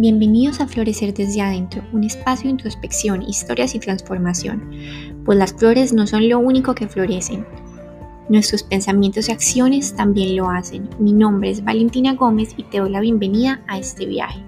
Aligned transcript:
Bienvenidos 0.00 0.62
a 0.62 0.66
Florecer 0.66 1.12
desde 1.12 1.42
adentro, 1.42 1.86
un 1.92 2.04
espacio 2.04 2.44
de 2.44 2.52
introspección, 2.52 3.20
historias 3.20 3.74
y 3.74 3.80
transformación, 3.80 5.22
pues 5.26 5.36
las 5.36 5.52
flores 5.52 5.92
no 5.92 6.06
son 6.06 6.26
lo 6.26 6.38
único 6.38 6.74
que 6.74 6.88
florecen. 6.88 7.46
Nuestros 8.30 8.62
pensamientos 8.62 9.28
y 9.28 9.32
acciones 9.32 9.94
también 9.94 10.36
lo 10.36 10.48
hacen. 10.48 10.88
Mi 10.98 11.12
nombre 11.12 11.50
es 11.50 11.62
Valentina 11.62 12.14
Gómez 12.14 12.54
y 12.56 12.62
te 12.62 12.78
doy 12.78 12.88
la 12.88 13.00
bienvenida 13.00 13.62
a 13.68 13.78
este 13.78 14.06
viaje. 14.06 14.42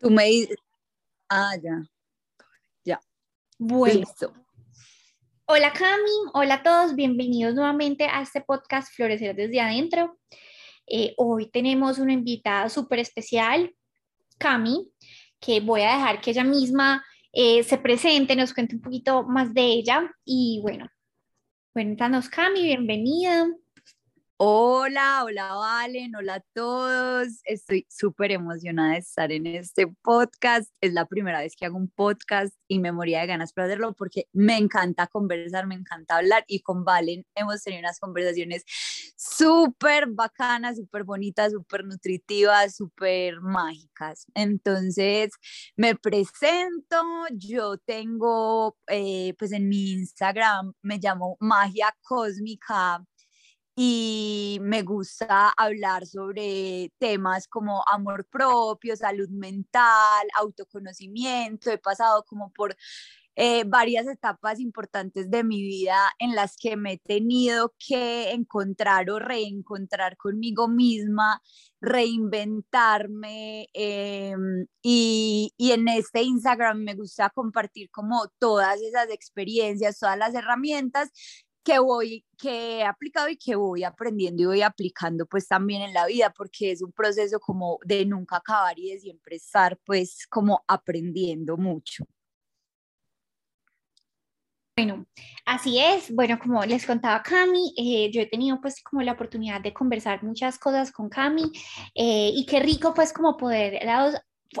Tú 0.00 0.10
me 0.10 0.24
dices, 0.24 0.56
ah, 1.28 1.54
ya, 1.62 1.84
ya. 2.82 3.00
Bueno. 3.60 4.08
Hola 5.44 5.72
Cami, 5.72 6.30
hola 6.34 6.54
a 6.54 6.62
todos, 6.62 6.94
bienvenidos 6.94 7.54
nuevamente 7.54 8.04
a 8.04 8.22
este 8.22 8.40
podcast 8.40 8.94
Florecer 8.94 9.34
desde 9.34 9.60
adentro. 9.60 10.16
Eh, 10.86 11.14
hoy 11.16 11.50
tenemos 11.50 11.98
una 11.98 12.12
invitada 12.12 12.68
súper 12.68 13.00
especial, 13.00 13.74
Cami, 14.38 14.88
que 15.40 15.60
voy 15.60 15.82
a 15.82 15.96
dejar 15.96 16.20
que 16.20 16.30
ella 16.30 16.44
misma 16.44 17.04
eh, 17.32 17.64
se 17.64 17.76
presente, 17.76 18.36
nos 18.36 18.54
cuente 18.54 18.76
un 18.76 18.82
poquito 18.82 19.24
más 19.24 19.52
de 19.52 19.62
ella. 19.62 20.14
Y 20.24 20.60
bueno, 20.62 20.88
cuéntanos 21.72 22.28
Cami, 22.28 22.62
bienvenida. 22.62 23.48
Hola, 24.44 25.22
hola 25.22 25.54
Valen, 25.54 26.16
hola 26.16 26.34
a 26.34 26.40
todos. 26.52 27.28
Estoy 27.44 27.86
súper 27.88 28.32
emocionada 28.32 28.94
de 28.94 28.98
estar 28.98 29.30
en 29.30 29.46
este 29.46 29.86
podcast. 29.86 30.68
Es 30.80 30.92
la 30.92 31.06
primera 31.06 31.38
vez 31.38 31.54
que 31.54 31.64
hago 31.64 31.76
un 31.76 31.88
podcast 31.88 32.52
y 32.66 32.80
me 32.80 32.90
moría 32.90 33.20
de 33.20 33.28
ganas 33.28 33.52
para 33.52 33.66
hacerlo 33.66 33.94
porque 33.94 34.26
me 34.32 34.56
encanta 34.56 35.06
conversar, 35.06 35.68
me 35.68 35.76
encanta 35.76 36.16
hablar 36.16 36.42
y 36.48 36.58
con 36.58 36.84
Valen 36.84 37.24
hemos 37.36 37.62
tenido 37.62 37.82
unas 37.82 38.00
conversaciones 38.00 38.64
súper 39.16 40.08
bacanas, 40.08 40.76
súper 40.76 41.04
bonitas, 41.04 41.52
súper 41.52 41.84
nutritivas, 41.84 42.74
súper 42.74 43.40
mágicas. 43.40 44.26
Entonces, 44.34 45.30
me 45.76 45.94
presento, 45.94 46.96
yo 47.30 47.76
tengo, 47.76 48.76
eh, 48.88 49.34
pues 49.38 49.52
en 49.52 49.68
mi 49.68 49.92
Instagram 49.92 50.72
me 50.82 50.98
llamo 50.98 51.36
Magia 51.38 51.96
Cósmica 52.02 53.06
y 53.74 54.58
me 54.60 54.82
gusta 54.82 55.50
hablar 55.56 56.06
sobre 56.06 56.92
temas 56.98 57.48
como 57.48 57.82
amor 57.88 58.26
propio, 58.26 58.96
salud 58.96 59.28
mental, 59.30 60.28
autoconocimiento. 60.38 61.70
He 61.70 61.78
pasado 61.78 62.24
como 62.24 62.52
por 62.52 62.76
eh, 63.34 63.64
varias 63.64 64.06
etapas 64.08 64.60
importantes 64.60 65.30
de 65.30 65.42
mi 65.42 65.62
vida 65.62 65.96
en 66.18 66.34
las 66.34 66.56
que 66.58 66.76
me 66.76 66.92
he 66.94 66.98
tenido 66.98 67.74
que 67.78 68.32
encontrar 68.32 69.08
o 69.10 69.18
reencontrar 69.18 70.18
conmigo 70.18 70.68
misma, 70.68 71.40
reinventarme 71.80 73.68
em, 73.72 74.66
y, 74.82 75.52
y 75.56 75.72
en 75.72 75.88
este 75.88 76.22
Instagram 76.22 76.78
me 76.78 76.94
gusta 76.94 77.30
compartir 77.30 77.90
como 77.90 78.28
todas 78.38 78.80
esas 78.82 79.08
experiencias, 79.10 79.98
todas 79.98 80.18
las 80.18 80.34
herramientas 80.34 81.10
que 81.62 81.78
voy, 81.78 82.24
que 82.38 82.78
he 82.78 82.84
aplicado 82.84 83.28
y 83.28 83.36
que 83.36 83.54
voy 83.56 83.84
aprendiendo 83.84 84.42
y 84.42 84.46
voy 84.46 84.62
aplicando 84.62 85.26
pues 85.26 85.46
también 85.46 85.82
en 85.82 85.94
la 85.94 86.06
vida, 86.06 86.32
porque 86.36 86.72
es 86.72 86.82
un 86.82 86.92
proceso 86.92 87.38
como 87.40 87.78
de 87.84 88.04
nunca 88.04 88.36
acabar 88.36 88.78
y 88.78 88.90
de 88.90 89.00
siempre 89.00 89.36
estar 89.36 89.78
pues 89.84 90.26
como 90.28 90.64
aprendiendo 90.66 91.56
mucho. 91.56 92.04
Bueno, 94.74 95.06
así 95.44 95.78
es. 95.78 96.12
Bueno, 96.14 96.38
como 96.38 96.64
les 96.64 96.86
contaba 96.86 97.22
Cami, 97.22 97.74
eh, 97.76 98.10
yo 98.10 98.22
he 98.22 98.26
tenido 98.26 98.58
pues 98.60 98.82
como 98.82 99.02
la 99.02 99.12
oportunidad 99.12 99.60
de 99.60 99.74
conversar 99.74 100.24
muchas 100.24 100.58
cosas 100.58 100.90
con 100.90 101.10
Cami 101.10 101.52
eh, 101.94 102.30
y 102.34 102.46
qué 102.46 102.58
rico 102.58 102.94
pues 102.94 103.12
como 103.12 103.36
poder 103.36 103.80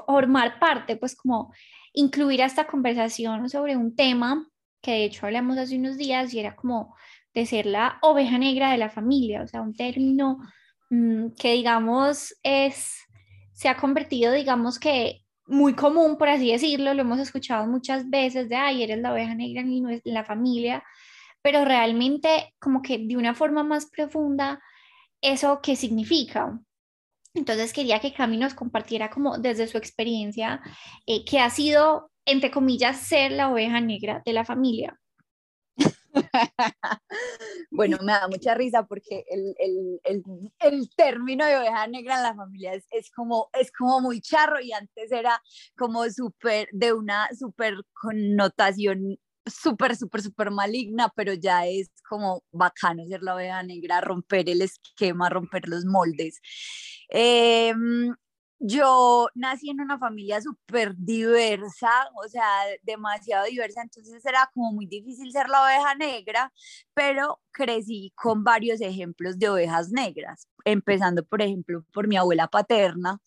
formar 0.06 0.58
parte, 0.58 0.96
pues 0.96 1.16
como 1.16 1.52
incluir 1.94 2.42
a 2.42 2.46
esta 2.46 2.66
conversación 2.66 3.48
sobre 3.48 3.76
un 3.76 3.96
tema 3.96 4.51
que 4.82 4.90
de 4.90 5.04
hecho 5.04 5.26
hablamos 5.26 5.56
hace 5.58 5.76
unos 5.76 5.96
días 5.96 6.34
y 6.34 6.40
era 6.40 6.56
como 6.56 6.94
de 7.34 7.46
ser 7.46 7.66
la 7.66 7.98
oveja 8.02 8.36
negra 8.36 8.72
de 8.72 8.78
la 8.78 8.90
familia, 8.90 9.42
o 9.42 9.46
sea, 9.46 9.62
un 9.62 9.74
término 9.74 10.38
mm, 10.90 11.28
que 11.38 11.52
digamos 11.52 12.36
es, 12.42 12.98
se 13.52 13.68
ha 13.68 13.76
convertido, 13.76 14.32
digamos 14.32 14.78
que 14.78 15.22
muy 15.46 15.74
común, 15.74 16.18
por 16.18 16.28
así 16.28 16.52
decirlo, 16.52 16.94
lo 16.94 17.02
hemos 17.02 17.18
escuchado 17.18 17.66
muchas 17.66 18.08
veces 18.10 18.48
de, 18.48 18.56
ay, 18.56 18.82
eres 18.82 18.98
la 18.98 19.12
oveja 19.12 19.34
negra 19.34 19.62
en 19.62 20.00
la 20.04 20.24
familia, 20.24 20.82
pero 21.42 21.64
realmente 21.64 22.54
como 22.60 22.82
que 22.82 22.98
de 22.98 23.16
una 23.16 23.34
forma 23.34 23.64
más 23.64 23.86
profunda, 23.86 24.60
¿eso 25.20 25.60
qué 25.62 25.76
significa? 25.76 26.58
Entonces 27.34 27.72
quería 27.72 27.98
que 27.98 28.12
Cami 28.12 28.36
nos 28.36 28.54
compartiera 28.54 29.10
como 29.10 29.38
desde 29.38 29.66
su 29.66 29.78
experiencia 29.78 30.60
eh, 31.06 31.24
qué 31.24 31.40
ha 31.40 31.50
sido 31.50 32.11
entre 32.24 32.50
comillas, 32.50 32.98
ser 32.98 33.32
la 33.32 33.50
oveja 33.50 33.80
negra 33.80 34.22
de 34.24 34.32
la 34.32 34.44
familia? 34.44 34.98
bueno, 37.70 37.98
me 38.02 38.12
da 38.12 38.28
mucha 38.28 38.54
risa 38.54 38.84
porque 38.86 39.24
el, 39.28 39.54
el, 39.58 40.00
el, 40.04 40.22
el, 40.60 40.90
término 40.94 41.46
de 41.46 41.56
oveja 41.56 41.86
negra 41.86 42.16
en 42.16 42.22
la 42.22 42.34
familia 42.34 42.74
es, 42.74 42.86
es, 42.90 43.10
como, 43.10 43.48
es 43.52 43.72
como 43.72 44.00
muy 44.00 44.20
charro 44.20 44.60
y 44.60 44.72
antes 44.72 45.10
era 45.10 45.40
como 45.76 46.08
súper, 46.10 46.68
de 46.72 46.92
una 46.92 47.28
súper 47.38 47.76
connotación 47.92 49.18
súper, 49.46 49.96
súper, 49.96 50.22
súper 50.22 50.50
maligna, 50.50 51.10
pero 51.16 51.32
ya 51.34 51.66
es 51.66 51.90
como 52.08 52.44
bacano 52.52 53.06
ser 53.06 53.22
la 53.22 53.34
oveja 53.34 53.62
negra, 53.62 54.00
romper 54.00 54.48
el 54.48 54.62
esquema, 54.62 55.28
romper 55.28 55.68
los 55.68 55.84
moldes. 55.84 56.40
Eh, 57.10 57.74
yo 58.62 59.28
nací 59.34 59.70
en 59.70 59.80
una 59.80 59.98
familia 59.98 60.40
súper 60.40 60.94
diversa, 60.96 61.90
o 62.14 62.28
sea, 62.28 62.46
demasiado 62.82 63.46
diversa, 63.46 63.82
entonces 63.82 64.24
era 64.24 64.48
como 64.54 64.72
muy 64.72 64.86
difícil 64.86 65.32
ser 65.32 65.48
la 65.48 65.64
oveja 65.64 65.94
negra, 65.96 66.52
pero 66.94 67.40
crecí 67.50 68.12
con 68.14 68.44
varios 68.44 68.80
ejemplos 68.80 69.38
de 69.38 69.48
ovejas 69.48 69.90
negras, 69.90 70.46
empezando, 70.64 71.24
por 71.24 71.42
ejemplo, 71.42 71.84
por 71.92 72.06
mi 72.06 72.16
abuela 72.16 72.46
paterna, 72.46 73.18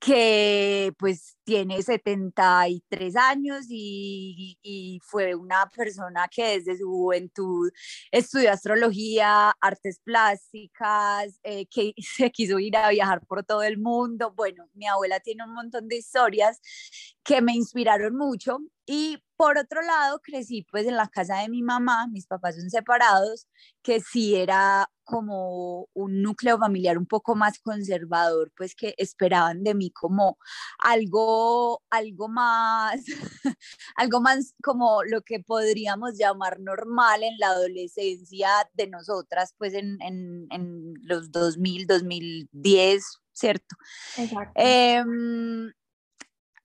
que 0.00 0.92
pues 0.98 1.36
tiene 1.44 1.82
73 1.82 3.16
años 3.16 3.66
y, 3.68 5.00
fue 5.04 5.34
una 5.34 5.68
persona 5.74 6.28
que 6.30 6.58
desde 6.58 6.78
su 6.78 6.88
juventud 6.88 7.70
estudió 8.12 8.52
astrología, 8.52 9.52
artes 9.60 10.00
plásticas, 10.04 11.38
eh, 11.42 11.66
que 11.66 11.94
se 12.16 12.30
quiso 12.30 12.58
ir 12.58 12.76
a 12.76 12.90
viajar 12.90 13.26
por 13.26 13.44
todo 13.44 13.62
el 13.62 13.78
mundo. 13.78 14.32
Bueno, 14.36 14.68
mi 14.74 14.86
abuela 14.86 15.20
tiene 15.20 15.44
un 15.44 15.54
montón 15.54 15.88
de 15.88 15.96
historias 15.96 16.60
que 17.24 17.40
me 17.42 17.54
inspiraron 17.54 18.16
mucho 18.16 18.58
y 18.88 19.22
por 19.36 19.58
otro 19.58 19.82
lado, 19.82 20.18
crecí 20.20 20.66
pues 20.70 20.86
en 20.86 20.96
la 20.96 21.08
casa 21.08 21.42
de 21.42 21.50
mi 21.50 21.62
mamá, 21.62 22.08
mis 22.08 22.26
papás 22.26 22.56
son 22.56 22.70
separados, 22.70 23.46
que 23.82 24.00
sí 24.00 24.34
era 24.34 24.90
como 25.04 25.88
un 25.92 26.22
núcleo 26.22 26.58
familiar 26.58 26.96
un 26.96 27.06
poco 27.06 27.36
más 27.36 27.58
conservador, 27.58 28.50
pues 28.56 28.74
que 28.74 28.94
esperaban 28.96 29.62
de 29.62 29.74
mí 29.74 29.90
como 29.90 30.38
algo, 30.78 31.82
algo 31.90 32.28
más, 32.28 33.02
algo 33.96 34.22
más 34.22 34.54
como 34.62 35.04
lo 35.04 35.20
que 35.20 35.40
podríamos 35.40 36.16
llamar 36.18 36.58
normal 36.58 37.22
en 37.22 37.38
la 37.38 37.48
adolescencia 37.48 38.48
de 38.72 38.88
nosotras, 38.88 39.54
pues 39.58 39.74
en, 39.74 40.00
en, 40.00 40.46
en 40.50 40.94
los 41.02 41.30
2000, 41.30 41.86
2010, 41.86 43.04
¿cierto? 43.32 43.76
Exacto. 44.16 44.52
Em, 44.56 45.70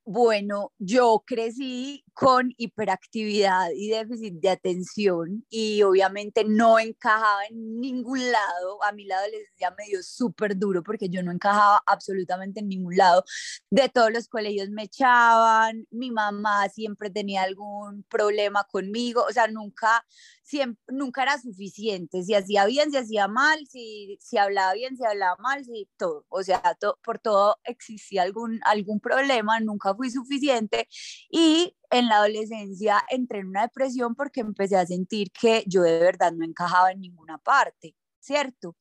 bueno, 0.06 0.74
yo 0.80 1.24
crecí 1.26 2.03
con 2.14 2.54
hiperactividad 2.58 3.72
y 3.76 3.90
déficit 3.90 4.36
de 4.36 4.50
atención 4.50 5.46
y 5.50 5.82
obviamente 5.82 6.44
no 6.46 6.78
encajaba 6.78 7.46
en 7.50 7.80
ningún 7.80 8.32
lado. 8.32 8.84
A 8.84 8.92
mí 8.92 9.06
la 9.06 9.18
adolescencia 9.18 9.74
me 9.78 9.86
dio 9.86 10.04
súper 10.04 10.58
duro 10.58 10.84
porque 10.84 11.10
yo 11.10 11.24
no 11.24 11.32
encajaba 11.32 11.82
absolutamente 11.88 12.60
en 12.60 12.70
ningún 12.70 12.96
lado. 12.98 13.24
De 13.72 13.90
todos 13.90 14.12
los 14.12 14.28
colegios 14.28 14.70
me 14.70 14.84
echaban, 14.84 15.88
mi 15.90 16.12
mamá 16.12 16.70
siempre 16.70 17.10
tenía 17.10 17.44
algún 17.44 18.04
problema 18.04 18.64
conmigo, 18.66 19.26
o 19.28 19.32
sea, 19.32 19.48
nunca, 19.48 20.06
siempre, 20.44 20.84
nunca 20.90 21.24
era 21.24 21.42
suficiente. 21.42 22.24
Si 22.24 22.36
hacía 22.36 22.66
bien, 22.66 22.92
si 22.92 22.98
hacía 22.98 23.28
mal, 23.28 23.66
si, 23.68 24.18
si 24.22 24.38
hablaba 24.38 24.74
bien, 24.74 24.96
si 24.98 25.04
hablaba 25.04 25.36
mal, 25.40 25.66
si 25.66 25.90
todo. 25.98 26.26
O 26.30 26.44
sea, 26.44 26.62
por 27.04 27.20
todo 27.20 27.58
existía 27.64 28.22
algún, 28.22 28.60
algún 28.66 29.00
problema, 29.00 29.60
nunca 29.60 29.96
fui 29.96 30.12
suficiente 30.12 30.88
y 31.32 31.76
en 31.94 32.08
la 32.08 32.16
adolescencia 32.18 33.04
entré 33.10 33.40
en 33.40 33.48
una 33.50 33.62
depresión 33.62 34.16
porque 34.16 34.42
empecé 34.42 34.76
a 34.76 34.86
sentir 34.86 35.32
que 35.32 35.64
yo 35.68 35.84
de 35.84 36.00
verdad 36.00 36.34
no 36.34 36.44
encajaba 36.44 36.92
en 36.92 37.02
ninguna 37.02 37.38
parte, 37.38 37.96
¿cierto? 38.20 38.76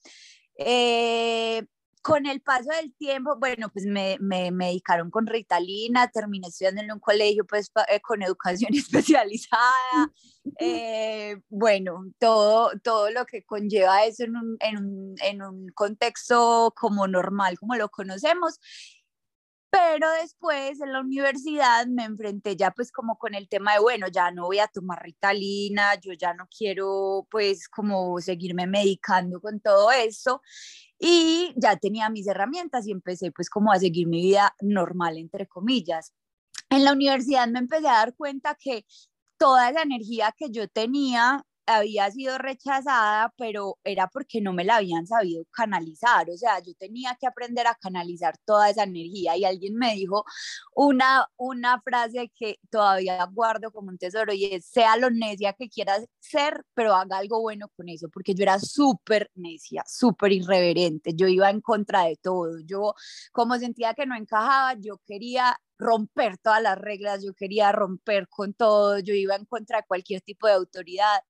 Eh, 0.56 1.62
con 2.00 2.26
el 2.26 2.40
paso 2.40 2.70
del 2.70 2.92
tiempo, 2.94 3.36
bueno, 3.38 3.68
pues 3.68 3.86
me, 3.86 4.16
me, 4.18 4.50
dedicaron 4.50 5.10
con 5.10 5.26
Ritalina, 5.26 6.10
terminé 6.10 6.48
estudiando 6.48 6.82
en 6.82 6.90
un 6.90 6.98
colegio 6.98 7.46
pues 7.46 7.70
eh, 7.88 8.00
con 8.00 8.22
educación 8.22 8.70
especializada, 8.74 10.10
eh, 10.58 11.36
bueno, 11.48 12.04
todo, 12.18 12.72
todo 12.82 13.10
lo 13.10 13.26
que 13.26 13.44
conlleva 13.44 14.04
eso 14.04 14.24
en 14.24 14.36
un, 14.36 14.56
en, 14.60 14.78
un, 14.78 15.14
en 15.22 15.42
un 15.42 15.68
contexto 15.74 16.72
como 16.76 17.06
normal, 17.06 17.58
como 17.58 17.76
lo 17.76 17.88
conocemos. 17.88 18.58
Pero 19.72 20.06
después 20.20 20.82
en 20.82 20.92
la 20.92 21.00
universidad 21.00 21.86
me 21.86 22.04
enfrenté 22.04 22.56
ya 22.56 22.72
pues 22.72 22.92
como 22.92 23.16
con 23.16 23.34
el 23.34 23.48
tema 23.48 23.72
de, 23.72 23.80
bueno, 23.80 24.06
ya 24.08 24.30
no 24.30 24.44
voy 24.44 24.58
a 24.58 24.68
tomar 24.68 25.02
Ritalina, 25.02 25.94
yo 25.98 26.12
ya 26.12 26.34
no 26.34 26.46
quiero 26.54 27.26
pues 27.30 27.68
como 27.70 28.20
seguirme 28.20 28.66
medicando 28.66 29.40
con 29.40 29.60
todo 29.60 29.90
eso 29.90 30.42
y 30.98 31.54
ya 31.56 31.76
tenía 31.76 32.10
mis 32.10 32.26
herramientas 32.26 32.86
y 32.86 32.92
empecé 32.92 33.32
pues 33.32 33.48
como 33.48 33.72
a 33.72 33.78
seguir 33.78 34.08
mi 34.08 34.20
vida 34.20 34.54
normal, 34.60 35.16
entre 35.16 35.46
comillas. 35.46 36.12
En 36.68 36.84
la 36.84 36.92
universidad 36.92 37.48
me 37.48 37.60
empecé 37.60 37.88
a 37.88 37.92
dar 37.92 38.14
cuenta 38.14 38.54
que 38.60 38.84
toda 39.38 39.70
esa 39.70 39.82
energía 39.82 40.34
que 40.36 40.50
yo 40.50 40.68
tenía 40.68 41.46
había 41.66 42.10
sido 42.10 42.38
rechazada, 42.38 43.32
pero 43.36 43.78
era 43.84 44.08
porque 44.08 44.40
no 44.40 44.52
me 44.52 44.64
la 44.64 44.76
habían 44.76 45.06
sabido 45.06 45.44
canalizar, 45.50 46.28
o 46.30 46.36
sea, 46.36 46.60
yo 46.60 46.74
tenía 46.74 47.16
que 47.20 47.26
aprender 47.26 47.66
a 47.66 47.74
canalizar 47.74 48.36
toda 48.44 48.70
esa 48.70 48.84
energía 48.84 49.36
y 49.36 49.44
alguien 49.44 49.76
me 49.76 49.94
dijo 49.94 50.24
una, 50.74 51.26
una 51.36 51.80
frase 51.80 52.32
que 52.34 52.58
todavía 52.70 53.24
guardo 53.32 53.70
como 53.70 53.90
un 53.90 53.98
tesoro 53.98 54.32
y 54.32 54.46
es, 54.46 54.66
sea 54.66 54.96
lo 54.96 55.10
necia 55.10 55.52
que 55.52 55.68
quieras 55.68 56.04
ser, 56.20 56.64
pero 56.74 56.94
haga 56.94 57.18
algo 57.18 57.40
bueno 57.40 57.68
con 57.76 57.88
eso, 57.88 58.08
porque 58.08 58.34
yo 58.34 58.42
era 58.42 58.58
súper 58.58 59.30
necia, 59.34 59.84
súper 59.86 60.32
irreverente, 60.32 61.14
yo 61.14 61.28
iba 61.28 61.50
en 61.50 61.60
contra 61.60 62.04
de 62.04 62.16
todo, 62.16 62.58
yo 62.64 62.94
como 63.32 63.58
sentía 63.58 63.94
que 63.94 64.06
no 64.06 64.16
encajaba, 64.16 64.74
yo 64.74 64.98
quería 65.06 65.58
romper 65.82 66.38
todas 66.38 66.62
las 66.62 66.78
reglas, 66.78 67.24
yo 67.24 67.34
quería 67.34 67.72
romper 67.72 68.28
con 68.28 68.54
todo, 68.54 68.98
yo 68.98 69.14
iba 69.14 69.36
en 69.36 69.44
contra 69.46 69.78
de 69.78 69.86
cualquier 69.86 70.22
tipo 70.22 70.46
de 70.46 70.54
autoridad. 70.54 71.20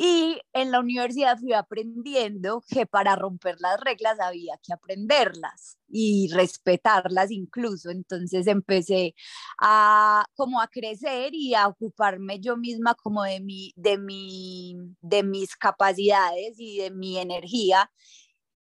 Y 0.00 0.40
en 0.52 0.70
la 0.70 0.78
universidad 0.78 1.38
fui 1.38 1.54
aprendiendo 1.54 2.62
que 2.68 2.86
para 2.86 3.16
romper 3.16 3.56
las 3.58 3.80
reglas 3.80 4.20
había 4.20 4.56
que 4.62 4.72
aprenderlas 4.72 5.76
y 5.88 6.30
respetarlas 6.32 7.32
incluso. 7.32 7.90
Entonces 7.90 8.46
empecé 8.46 9.16
a 9.60 10.24
como 10.36 10.60
a 10.60 10.68
crecer 10.68 11.34
y 11.34 11.54
a 11.54 11.66
ocuparme 11.66 12.38
yo 12.38 12.56
misma 12.56 12.94
como 12.94 13.24
de 13.24 13.40
mi, 13.40 13.72
de 13.74 13.98
mi, 13.98 14.76
de 15.00 15.24
mis 15.24 15.56
capacidades 15.56 16.54
y 16.60 16.78
de 16.78 16.92
mi 16.92 17.18
energía 17.18 17.90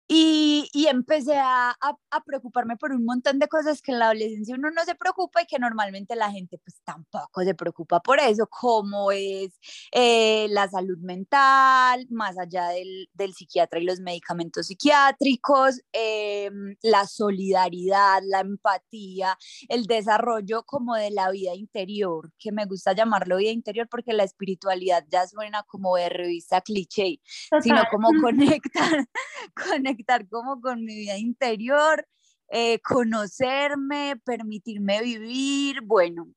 y, 0.08 0.68
y 0.72 0.86
empecé 0.86 1.36
a, 1.36 1.70
a, 1.80 2.24
preocuparme 2.24 2.76
por 2.76 2.92
un 2.92 3.04
montón 3.04 3.38
de 3.40 3.48
cosas 3.48 3.82
que 3.82 3.90
en 3.92 3.98
la 3.98 4.06
adolescencia 4.06 4.54
uno 4.54 4.70
no 4.70 4.84
se 4.84 4.94
preocupa 4.94 5.42
y 5.42 5.46
que 5.46 5.58
normalmente 5.58 6.14
la 6.14 6.30
gente 6.30 6.58
pues 6.58 6.80
tampoco 6.84 7.42
se 7.42 7.54
preocupa 7.54 8.00
por 8.00 8.20
eso, 8.20 8.46
como 8.48 9.10
es 9.10 9.58
eh, 9.92 10.46
la 10.50 10.68
salud 10.68 10.98
mental, 10.98 12.06
más 12.10 12.38
allá 12.38 12.68
del, 12.68 13.08
del, 13.14 13.34
psiquiatra 13.34 13.80
y 13.80 13.84
los 13.84 14.00
medicamentos 14.00 14.68
psiquiátricos, 14.68 15.80
eh, 15.92 16.50
la 16.82 17.06
solidaridad, 17.06 18.22
la 18.24 18.40
empatía, 18.40 19.36
el 19.68 19.86
desarrollo 19.86 20.62
como 20.64 20.94
de 20.94 21.10
la 21.10 21.30
vida 21.30 21.54
interior, 21.54 22.32
que 22.38 22.52
me 22.52 22.64
gusta 22.64 22.92
llamarlo 22.92 23.38
vida 23.38 23.50
interior 23.50 23.88
porque 23.90 24.12
la 24.12 24.24
espiritualidad 24.24 25.04
ya 25.08 25.26
suena 25.26 25.64
como 25.64 25.96
de 25.96 26.08
revista 26.08 26.60
cliché, 26.60 27.20
sino 27.60 27.82
como 27.90 28.08
conectar, 28.22 29.08
conectar 29.54 29.95
conectar 29.96 30.28
como 30.28 30.60
con 30.60 30.84
mi 30.84 30.94
vida 30.94 31.16
interior, 31.16 32.06
eh, 32.48 32.80
conocerme, 32.80 34.16
permitirme 34.24 35.02
vivir. 35.02 35.80
Bueno, 35.82 36.28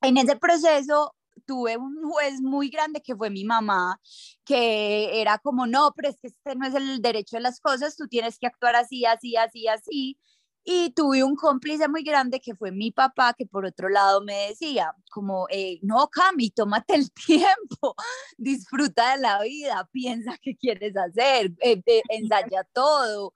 en 0.00 0.16
ese 0.16 0.36
proceso 0.36 1.14
tuve 1.46 1.76
un 1.76 2.02
juez 2.02 2.40
muy 2.40 2.70
grande 2.70 3.02
que 3.02 3.14
fue 3.14 3.28
mi 3.28 3.44
mamá, 3.44 4.00
que 4.44 5.20
era 5.20 5.38
como, 5.38 5.66
no, 5.66 5.92
pero 5.96 6.08
es 6.08 6.18
que 6.20 6.28
este 6.28 6.54
no 6.56 6.66
es 6.66 6.74
el 6.74 7.02
derecho 7.02 7.36
de 7.36 7.42
las 7.42 7.60
cosas, 7.60 7.96
tú 7.96 8.08
tienes 8.08 8.38
que 8.38 8.46
actuar 8.46 8.76
así, 8.76 9.04
así, 9.04 9.36
así, 9.36 9.68
así. 9.68 10.18
Y 10.66 10.90
tuve 10.90 11.22
un 11.22 11.36
cómplice 11.36 11.88
muy 11.88 12.02
grande 12.02 12.40
que 12.40 12.54
fue 12.54 12.72
mi 12.72 12.90
papá, 12.90 13.34
que 13.34 13.44
por 13.44 13.66
otro 13.66 13.90
lado 13.90 14.22
me 14.22 14.48
decía, 14.48 14.94
como, 15.10 15.46
eh, 15.50 15.78
no, 15.82 16.08
Cami, 16.08 16.50
tómate 16.50 16.94
el 16.94 17.10
tiempo, 17.26 17.94
disfruta 18.38 19.14
de 19.14 19.22
la 19.22 19.42
vida, 19.42 19.88
piensa 19.92 20.38
qué 20.42 20.56
quieres 20.56 20.96
hacer, 20.96 21.52
eh, 21.60 21.82
eh, 21.86 22.02
ensaya 22.08 22.64
todo, 22.72 23.34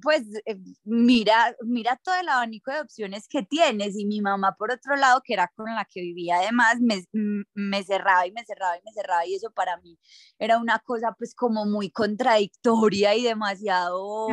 pues 0.00 0.22
mira, 0.84 1.56
mira 1.62 2.00
todo 2.02 2.14
el 2.14 2.28
abanico 2.28 2.70
de 2.70 2.80
opciones 2.80 3.26
que 3.28 3.42
tienes. 3.42 3.96
Y 3.98 4.06
mi 4.06 4.20
mamá, 4.20 4.54
por 4.56 4.70
otro 4.70 4.96
lado, 4.96 5.20
que 5.24 5.34
era 5.34 5.50
con 5.56 5.66
la 5.74 5.84
que 5.84 6.00
vivía 6.00 6.36
además, 6.38 6.76
me, 6.80 7.04
me 7.54 7.82
cerraba 7.82 8.26
y 8.26 8.32
me 8.32 8.44
cerraba 8.44 8.78
y 8.78 8.82
me 8.84 8.92
cerraba. 8.92 9.26
Y 9.26 9.34
eso 9.34 9.50
para 9.50 9.76
mí 9.78 9.98
era 10.38 10.58
una 10.58 10.78
cosa 10.78 11.14
pues 11.18 11.34
como 11.34 11.66
muy 11.66 11.90
contradictoria 11.90 13.14
y 13.16 13.24
demasiado... 13.24 14.28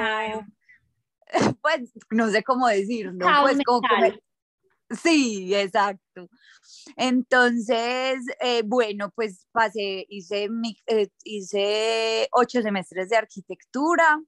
pues 1.61 1.91
no 2.11 2.29
sé 2.29 2.43
cómo 2.43 2.67
decirlo, 2.67 3.27
pues 3.43 3.57
como, 3.65 3.81
Sí, 4.89 5.53
exacto. 5.55 6.29
Entonces, 6.95 8.19
eh, 8.39 8.61
bueno, 8.63 9.11
pues 9.15 9.47
pasé, 9.51 10.05
hice, 10.09 10.47
mi, 10.49 10.77
eh, 10.85 11.07
hice 11.23 12.27
ocho 12.31 12.61
semestres 12.61 13.09
de 13.09 13.17
arquitectura, 13.17 14.21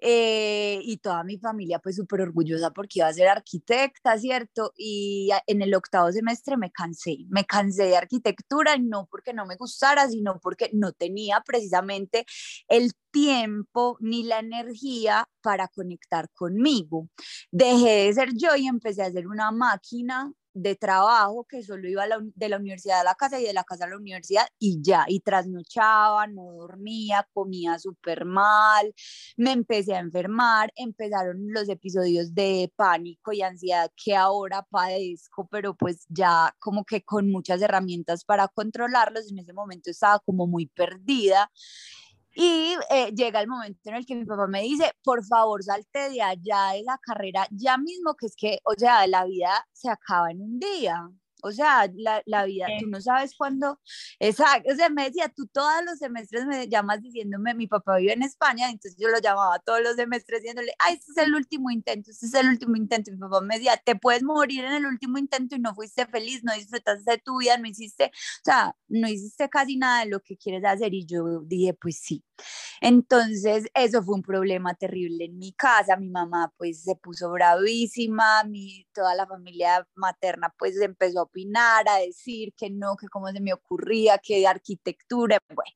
eh, 0.00 0.80
y 0.82 0.98
toda 0.98 1.24
mi 1.24 1.38
familia 1.38 1.78
pues 1.78 1.96
súper 1.96 2.20
orgullosa 2.20 2.70
porque 2.70 3.00
iba 3.00 3.08
a 3.08 3.12
ser 3.12 3.28
arquitecta, 3.28 4.18
¿cierto? 4.18 4.72
Y 4.76 5.30
en 5.46 5.62
el 5.62 5.74
octavo 5.74 6.12
semestre 6.12 6.56
me 6.56 6.70
cansé, 6.70 7.18
me 7.28 7.44
cansé 7.44 7.84
de 7.84 7.96
arquitectura 7.96 8.76
no 8.78 9.08
porque 9.10 9.32
no 9.32 9.46
me 9.46 9.56
gustara, 9.56 10.08
sino 10.08 10.38
porque 10.40 10.70
no 10.72 10.92
tenía 10.92 11.42
precisamente 11.44 12.26
el 12.68 12.92
tiempo 13.10 13.96
ni 14.00 14.24
la 14.24 14.40
energía 14.40 15.28
para 15.40 15.68
conectar 15.68 16.28
conmigo. 16.34 17.08
Dejé 17.50 18.06
de 18.06 18.12
ser 18.12 18.30
yo 18.36 18.54
y 18.56 18.66
empecé 18.66 19.02
a 19.02 19.10
ser 19.10 19.26
una 19.26 19.50
máquina 19.50 20.32
de 20.56 20.74
trabajo 20.74 21.44
que 21.44 21.62
solo 21.62 21.86
iba 21.86 22.04
de 22.34 22.48
la 22.48 22.56
universidad 22.56 23.00
a 23.00 23.04
la 23.04 23.14
casa 23.14 23.38
y 23.38 23.44
de 23.44 23.52
la 23.52 23.62
casa 23.62 23.84
a 23.84 23.88
la 23.88 23.96
universidad 23.96 24.46
y 24.58 24.80
ya, 24.82 25.04
y 25.06 25.20
trasnochaba, 25.20 26.26
no 26.26 26.44
dormía, 26.52 27.28
comía 27.34 27.78
súper 27.78 28.24
mal, 28.24 28.94
me 29.36 29.52
empecé 29.52 29.94
a 29.94 29.98
enfermar, 29.98 30.72
empezaron 30.76 31.52
los 31.52 31.68
episodios 31.68 32.34
de 32.34 32.72
pánico 32.74 33.32
y 33.32 33.42
ansiedad 33.42 33.92
que 34.02 34.16
ahora 34.16 34.66
padezco, 34.70 35.46
pero 35.50 35.74
pues 35.74 36.06
ya 36.08 36.54
como 36.58 36.84
que 36.84 37.04
con 37.04 37.30
muchas 37.30 37.60
herramientas 37.60 38.24
para 38.24 38.48
controlarlos, 38.48 39.30
en 39.30 39.38
ese 39.38 39.52
momento 39.52 39.90
estaba 39.90 40.20
como 40.20 40.46
muy 40.46 40.66
perdida 40.68 41.50
y 42.36 42.76
eh, 42.90 43.12
llega 43.14 43.40
el 43.40 43.48
momento 43.48 43.80
en 43.90 43.96
el 43.96 44.06
que 44.06 44.14
mi 44.14 44.26
papá 44.26 44.46
me 44.46 44.62
dice, 44.62 44.92
por 45.02 45.24
favor, 45.24 45.62
salte 45.64 46.10
de 46.10 46.22
allá 46.22 46.72
de 46.74 46.82
la 46.84 46.98
carrera 46.98 47.46
ya 47.50 47.78
mismo, 47.78 48.14
que 48.14 48.26
es 48.26 48.36
que, 48.36 48.58
o 48.64 48.74
sea, 48.76 49.06
la 49.06 49.24
vida 49.24 49.66
se 49.72 49.90
acaba 49.90 50.30
en 50.30 50.42
un 50.42 50.58
día. 50.60 51.08
O 51.46 51.52
sea, 51.52 51.90
la, 51.94 52.22
la 52.26 52.44
vida, 52.44 52.66
tú 52.80 52.86
no 52.86 53.00
sabes 53.00 53.34
cuándo, 53.36 53.80
exacto, 54.18 54.72
o 54.72 54.76
sea, 54.76 54.88
me 54.88 55.04
decía, 55.04 55.28
tú 55.28 55.46
todos 55.46 55.84
los 55.84 55.98
semestres 55.98 56.46
me 56.46 56.68
llamas 56.68 57.02
diciéndome, 57.02 57.54
mi 57.54 57.66
papá 57.66 57.96
vive 57.98 58.12
en 58.12 58.22
España, 58.22 58.68
entonces 58.70 58.96
yo 58.98 59.08
lo 59.08 59.18
llamaba 59.20 59.58
todos 59.60 59.80
los 59.82 59.96
semestres 59.96 60.40
diciéndole, 60.42 60.72
ay, 60.78 60.94
este 60.94 61.12
es 61.12 61.26
el 61.26 61.34
último 61.34 61.70
intento, 61.70 62.10
este 62.10 62.26
es 62.26 62.34
el 62.34 62.48
último 62.48 62.76
intento, 62.76 63.10
y 63.10 63.14
mi 63.14 63.20
papá 63.20 63.40
me 63.40 63.56
decía, 63.56 63.76
te 63.84 63.96
puedes 63.96 64.22
morir 64.22 64.64
en 64.64 64.72
el 64.72 64.86
último 64.86 65.18
intento 65.18 65.56
y 65.56 65.60
no 65.60 65.74
fuiste 65.74 66.06
feliz, 66.06 66.42
no 66.44 66.52
disfrutaste 66.54 67.10
de 67.10 67.18
tu 67.18 67.38
vida, 67.38 67.56
no 67.58 67.66
hiciste, 67.68 68.06
o 68.06 68.44
sea, 68.44 68.76
no 68.88 69.08
hiciste 69.08 69.48
casi 69.48 69.76
nada 69.76 70.00
de 70.04 70.10
lo 70.10 70.20
que 70.20 70.36
quieres 70.36 70.64
hacer, 70.64 70.92
y 70.94 71.06
yo 71.06 71.40
dije, 71.44 71.74
pues 71.74 71.98
sí. 72.00 72.24
Entonces, 72.80 73.66
eso 73.74 74.02
fue 74.02 74.16
un 74.16 74.22
problema 74.22 74.74
terrible 74.74 75.24
en 75.26 75.38
mi 75.38 75.52
casa, 75.52 75.96
mi 75.96 76.08
mamá 76.08 76.52
pues 76.56 76.82
se 76.82 76.96
puso 76.96 77.30
bravísima, 77.30 78.44
mi, 78.44 78.86
toda 78.92 79.14
la 79.14 79.26
familia 79.26 79.86
materna 79.94 80.52
pues 80.58 80.80
empezó 80.80 81.20
a 81.20 81.22
opinar, 81.24 81.88
a 81.88 81.98
decir 81.98 82.52
que 82.56 82.70
no, 82.70 82.96
que 82.96 83.08
cómo 83.08 83.28
se 83.30 83.40
me 83.40 83.52
ocurría, 83.52 84.18
que 84.18 84.40
de 84.40 84.46
arquitectura, 84.46 85.38
bueno. 85.54 85.72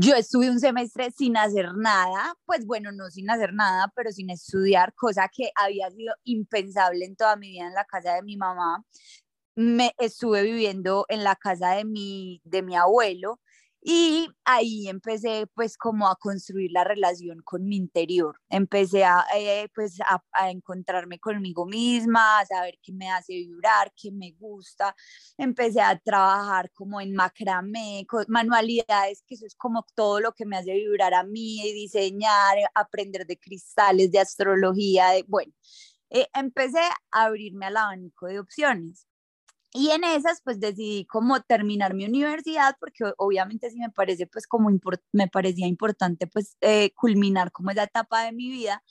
Yo 0.00 0.14
estuve 0.14 0.48
un 0.48 0.60
semestre 0.60 1.10
sin 1.10 1.36
hacer 1.36 1.74
nada, 1.74 2.34
pues 2.46 2.64
bueno, 2.66 2.92
no 2.92 3.10
sin 3.10 3.28
hacer 3.30 3.52
nada, 3.52 3.92
pero 3.96 4.12
sin 4.12 4.30
estudiar, 4.30 4.94
cosa 4.94 5.28
que 5.28 5.50
había 5.56 5.90
sido 5.90 6.14
impensable 6.22 7.04
en 7.04 7.16
toda 7.16 7.34
mi 7.36 7.50
vida 7.50 7.66
en 7.66 7.74
la 7.74 7.84
casa 7.84 8.14
de 8.14 8.22
mi 8.22 8.36
mamá. 8.36 8.84
Me 9.56 9.94
estuve 9.98 10.42
viviendo 10.44 11.04
en 11.08 11.24
la 11.24 11.36
casa 11.36 11.70
de 11.72 11.84
mi, 11.84 12.40
de 12.44 12.62
mi 12.62 12.76
abuelo 12.76 13.40
Y 13.90 14.28
ahí 14.44 14.86
empecé 14.86 15.46
pues 15.54 15.78
como 15.78 16.08
a 16.08 16.16
construir 16.16 16.70
la 16.72 16.84
relación 16.84 17.40
con 17.42 17.64
mi 17.64 17.76
interior. 17.76 18.38
Empecé 18.50 19.02
a, 19.04 19.24
eh, 19.34 19.66
pues 19.74 19.98
a, 20.02 20.22
a, 20.32 20.50
encontrarme 20.50 21.18
conmigo 21.18 21.64
misma, 21.64 22.40
a 22.40 22.44
saber 22.44 22.78
qué 22.82 22.92
me 22.92 23.10
hace 23.10 23.32
vibrar, 23.32 23.90
qué 23.96 24.12
me 24.12 24.32
gusta. 24.32 24.94
Empecé 25.38 25.80
a 25.80 25.98
trabajar 25.98 26.70
como 26.72 27.00
en 27.00 27.14
macramé, 27.14 28.06
manualidades, 28.28 29.22
que 29.26 29.36
eso 29.36 29.46
es 29.46 29.54
como 29.54 29.86
todo 29.94 30.20
lo 30.20 30.32
que 30.32 30.44
me 30.44 30.58
hace 30.58 30.74
vibrar 30.74 31.14
a 31.14 31.22
mí, 31.24 31.62
diseñar, 31.72 32.58
aprender 32.74 33.26
de 33.26 33.38
cristales, 33.38 34.12
de 34.12 34.18
astrología, 34.18 35.12
de, 35.12 35.24
bueno, 35.26 35.54
eh, 36.10 36.28
empecé 36.34 36.80
a 37.10 37.24
abrirme 37.24 37.66
al 37.66 37.78
abanico 37.78 38.26
de 38.26 38.38
opciones. 38.38 39.07
Y 39.72 39.90
en 39.90 40.02
esas, 40.04 40.40
pues 40.42 40.60
decidí 40.60 41.04
como 41.06 41.40
terminar 41.42 41.94
mi 41.94 42.06
universidad, 42.06 42.76
porque 42.80 43.04
obviamente 43.18 43.70
sí 43.70 43.78
me 43.78 43.90
parece, 43.90 44.26
pues 44.26 44.46
como 44.46 44.70
me 45.12 45.28
parecía 45.28 45.66
importante, 45.66 46.26
pues 46.26 46.56
eh, 46.62 46.92
culminar 46.94 47.52
como 47.52 47.70
esa 47.70 47.84
etapa 47.84 48.24
de 48.24 48.32
mi 48.32 48.48
vida. 48.50 48.82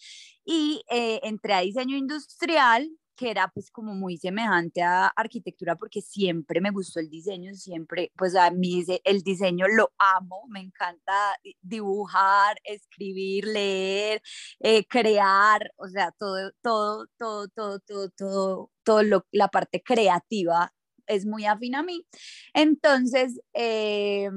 Y 0.45 0.83
eh, 0.89 1.19
entré 1.23 1.53
a 1.55 1.61
diseño 1.61 1.97
industrial, 1.97 2.89
que 3.17 3.31
era 3.31 3.49
pues 3.49 3.71
como 3.71 3.93
muy 3.93 4.17
semejante 4.17 4.81
a 4.83 5.07
arquitectura 5.07 5.75
porque 5.75 6.01
siempre 6.01 6.61
me 6.61 6.71
gustó 6.71 6.99
el 7.01 7.09
diseño, 7.09 7.53
siempre 7.55 8.11
pues 8.15 8.35
a 8.35 8.51
mí 8.51 8.85
el 9.03 9.23
diseño 9.23 9.67
lo 9.67 9.91
amo, 9.97 10.45
me 10.49 10.61
encanta 10.61 11.37
dibujar, 11.61 12.57
escribir, 12.63 13.45
leer, 13.45 14.21
eh, 14.59 14.85
crear, 14.87 15.73
o 15.77 15.87
sea, 15.87 16.11
todo, 16.17 16.51
todo, 16.61 17.07
todo, 17.17 17.47
todo, 17.49 17.79
todo, 17.79 18.09
todo, 18.11 18.71
todo 18.83 19.03
lo, 19.03 19.25
la 19.31 19.49
parte 19.49 19.81
creativa 19.83 20.71
es 21.07 21.25
muy 21.25 21.45
afín 21.45 21.75
a 21.75 21.83
mí. 21.83 22.05
Entonces, 22.53 23.39
eh, 23.53 24.29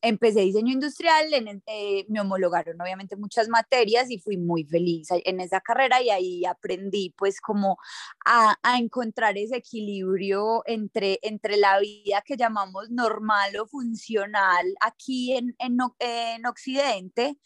empecé 0.00 0.40
diseño 0.40 0.72
industrial, 0.72 1.26
eh, 1.66 2.06
me 2.08 2.20
homologaron 2.20 2.80
obviamente 2.80 3.16
muchas 3.16 3.48
materias 3.48 4.10
y 4.10 4.18
fui 4.18 4.36
muy 4.36 4.64
feliz 4.64 5.08
en 5.10 5.40
esa 5.40 5.60
carrera 5.60 6.02
y 6.02 6.10
ahí 6.10 6.44
aprendí 6.44 7.14
pues 7.16 7.40
como 7.40 7.78
a, 8.24 8.56
a 8.62 8.78
encontrar 8.78 9.36
ese 9.38 9.56
equilibrio 9.56 10.62
entre, 10.66 11.18
entre 11.22 11.56
la 11.56 11.78
vida 11.80 12.22
que 12.24 12.36
llamamos 12.36 12.90
normal 12.90 13.56
o 13.56 13.66
funcional 13.66 14.74
aquí 14.80 15.32
en, 15.34 15.54
en, 15.58 15.78
en 15.98 16.46
Occidente 16.46 17.38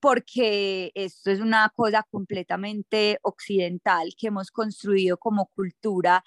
porque 0.00 0.92
esto 0.94 1.30
es 1.30 1.40
una 1.40 1.68
cosa 1.74 2.04
completamente 2.08 3.18
occidental 3.22 4.14
que 4.16 4.28
hemos 4.28 4.50
construido 4.50 5.16
como 5.16 5.46
cultura 5.46 6.22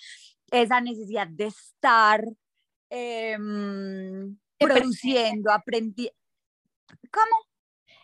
esa 0.52 0.82
necesidad 0.82 1.28
de 1.28 1.48
estar 1.48 2.24
em, 2.90 4.38
produciendo, 4.58 5.52
aprendiendo. 5.52 6.16
¿Cómo? 7.12 7.50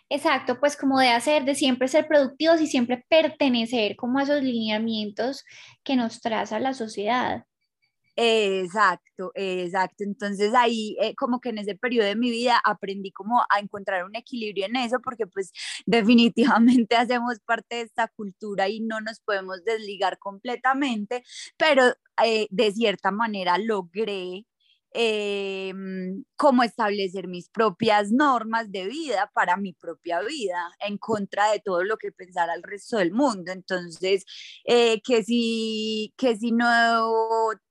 Exacto, 0.10 0.60
pues 0.60 0.78
como 0.78 1.00
de 1.00 1.10
hacer, 1.10 1.46
de 1.46 1.56
siempre 1.56 1.88
ser 1.88 2.08
productivos 2.08 2.62
y 2.62 2.68
siempre 2.68 3.04
pertenecer 3.10 3.96
como 3.96 4.20
a 4.20 4.24
esos 4.24 4.44
lineamientos 4.44 5.44
que 5.84 5.96
nos 5.96 6.22
traza 6.22 6.60
la 6.60 6.74
sociedad. 6.74 7.46
Exacto, 8.17 9.31
exacto. 9.36 10.03
Entonces 10.05 10.53
ahí 10.53 10.95
eh, 11.01 11.15
como 11.15 11.41
que 11.41 11.50
en 11.50 11.57
ese 11.57 11.75
periodo 11.75 12.07
de 12.07 12.15
mi 12.15 12.29
vida 12.31 12.62
aprendí 12.63 13.12
como 13.12 13.41
a 13.50 13.60
encontrar 13.60 14.05
un 14.05 14.15
equilibrio 14.15 14.65
en 14.67 14.77
eso 14.77 15.00
porque 15.03 15.27
pues 15.27 15.51
definitivamente 15.86 16.95
hacemos 16.95 17.39
parte 17.45 17.75
de 17.77 17.81
esta 17.81 18.07
cultura 18.07 18.69
y 18.69 18.79
no 18.79 19.01
nos 19.01 19.19
podemos 19.19 19.63
desligar 19.65 20.17
completamente, 20.17 21.24
pero 21.57 21.84
eh, 22.24 22.48
de 22.51 22.72
cierta 22.72 23.12
manera 23.12 23.57
logré 23.57 24.45
eh, 24.96 25.74
cómo 26.36 26.64
establecer 26.64 27.28
mis 27.28 27.50
propias 27.50 28.12
normas 28.12 28.72
de 28.72 28.88
vida 28.88 29.32
para 29.34 29.58
mi 29.58 29.74
propia 29.74 30.22
vida, 30.22 30.72
en 30.80 30.98
contra 30.98 31.52
de 31.52 31.60
todo 31.60 31.84
lo 31.84 31.98
que 31.98 32.12
pensara 32.12 32.54
el 32.54 32.64
resto 32.64 32.98
del 32.98 33.12
mundo. 33.12 33.52
Entonces, 33.52 34.25
eh, 34.66 35.02
que, 35.02 35.24
si, 35.24 36.14
que 36.18 36.36
si 36.38 36.52
no, 36.52 36.68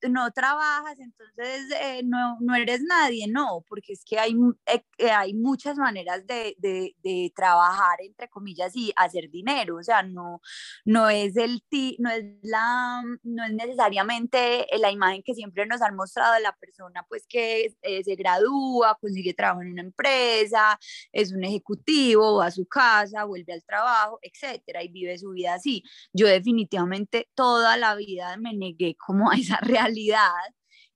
no 0.09 0.31
trabajas, 0.33 0.99
entonces 0.99 1.71
eh, 1.81 2.03
no, 2.05 2.39
no, 2.41 2.55
eres 2.55 2.83
nadie, 2.83 3.27
no, 3.29 3.65
porque 3.69 3.93
es 3.95 4.05
que 4.05 4.19
hay, 4.19 4.35
eh, 4.67 5.11
hay 5.11 5.35
muchas 5.35 5.77
maneras 5.77 6.27
de, 6.27 6.57
de, 6.59 7.33
trabajar, 7.35 8.01
entre 8.01 8.29
comillas, 8.29 8.75
y 8.77 8.93
hacer 8.97 9.31
dinero. 9.31 9.77
O 9.77 9.83
sea, 9.83 10.03
no, 10.03 10.41
no, 10.85 11.09
es, 11.11 11.37
el 11.37 11.63
no, 11.99 12.11
es, 12.11 12.25
la, 12.43 13.03
no 13.23 13.45
es 13.45 13.53
necesariamente 13.55 14.67
la 14.79 14.91
imagen 14.91 15.23
que 15.23 15.35
siempre 15.35 15.67
nos 15.67 15.83
han 15.83 15.97
mostrado 15.97 16.35
de 16.35 16.41
la 16.41 16.55
persona 16.57 17.05
pues 17.09 17.14
que 17.27 17.75
eh, 17.83 18.05
se 18.05 18.15
gradúa, 18.17 18.97
consigue 19.01 19.35
trabajo 19.35 19.63
en 19.63 19.73
una 19.73 19.83
empresa, 19.83 20.79
es 21.13 21.33
un 21.33 21.45
ejecutivo, 21.45 22.37
va 22.37 22.47
a 22.47 22.51
su 22.51 22.67
casa, 22.67 23.25
vuelve 23.25 23.53
al 23.53 23.65
trabajo, 23.65 24.19
etcétera, 24.23 24.83
y 24.83 24.89
vive 24.89 25.19
su 25.19 25.31
vida 25.31 25.55
así. 25.55 25.83
Yo 26.13 26.27
definitivamente 26.27 27.29
toda 27.35 27.77
la 27.77 27.95
vida 27.95 28.37
me 28.37 28.55
negué 28.55 28.97
como 28.97 29.31
a 29.31 29.37
esa 29.37 29.59
realidad 29.63 30.31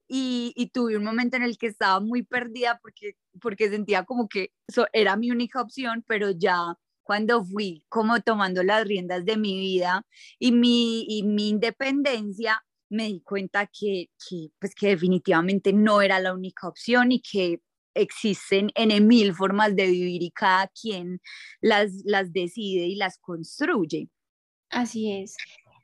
y, 0.08 0.52
y, 0.56 0.70
tuve 0.70 0.96
un 0.96 1.04
momento 1.04 1.36
en 1.36 1.42
el 1.42 1.58
que 1.58 1.66
estaba 1.66 2.00
muy 2.00 2.22
perdida 2.22 2.78
porque, 2.82 3.12
porque 3.42 3.68
sentía 3.68 4.04
como 4.04 4.26
que 4.28 4.52
eso 4.66 4.86
era 4.92 5.16
mi 5.16 5.30
única 5.30 5.60
opción, 5.60 6.02
pero 6.06 6.30
ya 6.30 6.78
cuando 7.08 7.42
fui 7.42 7.84
como 7.88 8.20
tomando 8.20 8.62
las 8.62 8.86
riendas 8.86 9.24
de 9.24 9.38
mi 9.38 9.58
vida 9.58 10.06
y 10.38 10.52
mi, 10.52 11.06
y 11.08 11.22
mi 11.22 11.48
independencia, 11.48 12.62
me 12.90 13.04
di 13.04 13.20
cuenta 13.20 13.66
que, 13.66 14.10
que, 14.28 14.48
pues 14.58 14.74
que 14.74 14.88
definitivamente 14.88 15.72
no 15.72 16.00
era 16.00 16.20
la 16.20 16.32
única 16.32 16.68
opción 16.68 17.12
y 17.12 17.20
que 17.20 17.60
existen 17.94 18.70
en 18.74 19.06
mil 19.06 19.34
formas 19.34 19.74
de 19.74 19.86
vivir 19.86 20.22
y 20.22 20.30
cada 20.30 20.68
quien 20.68 21.20
las, 21.60 21.92
las 22.04 22.32
decide 22.32 22.86
y 22.86 22.94
las 22.94 23.18
construye. 23.18 24.08
Así 24.70 25.12
es. 25.12 25.36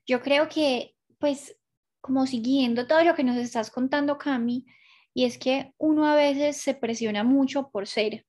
Yo 0.07 0.21
creo 0.21 0.49
que, 0.49 0.95
pues, 1.19 1.57
como 2.01 2.27
siguiendo 2.27 2.87
todo 2.87 3.03
lo 3.03 3.15
que 3.15 3.25
nos 3.25 3.37
estás 3.37 3.71
contando, 3.71 4.19
Cami, 4.19 4.67
y 5.15 5.25
es 5.25 5.39
que 5.39 5.73
uno 5.79 6.07
a 6.07 6.15
veces 6.15 6.59
se 6.59 6.75
presiona 6.75 7.25
mucho 7.25 7.71
por 7.71 7.87
ser, 7.87 8.27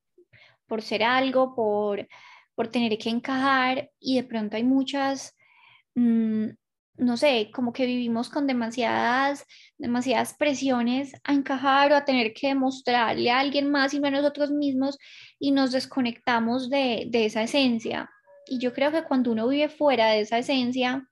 por 0.66 0.82
ser 0.82 1.02
algo, 1.02 1.54
por, 1.54 2.08
por 2.54 2.68
tener 2.68 2.96
que 2.98 3.10
encajar, 3.10 3.90
y 4.00 4.16
de 4.16 4.24
pronto 4.24 4.56
hay 4.56 4.64
muchas 4.64 5.36
mmm, 5.94 6.48
no 6.98 7.16
sé, 7.16 7.50
como 7.52 7.72
que 7.72 7.86
vivimos 7.86 8.28
con 8.28 8.46
demasiadas, 8.46 9.44
demasiadas 9.78 10.34
presiones 10.34 11.12
a 11.24 11.32
encajar 11.34 11.92
o 11.92 11.96
a 11.96 12.04
tener 12.04 12.32
que 12.32 12.48
demostrarle 12.48 13.30
a 13.30 13.40
alguien 13.40 13.70
más 13.70 13.94
y 13.94 14.00
no 14.00 14.08
a 14.08 14.10
nosotros 14.10 14.50
mismos 14.50 14.98
y 15.38 15.52
nos 15.52 15.72
desconectamos 15.72 16.70
de, 16.70 17.06
de 17.08 17.26
esa 17.26 17.42
esencia. 17.42 18.10
Y 18.46 18.58
yo 18.58 18.72
creo 18.72 18.92
que 18.92 19.04
cuando 19.04 19.32
uno 19.32 19.48
vive 19.48 19.68
fuera 19.68 20.08
de 20.08 20.20
esa 20.20 20.38
esencia, 20.38 21.08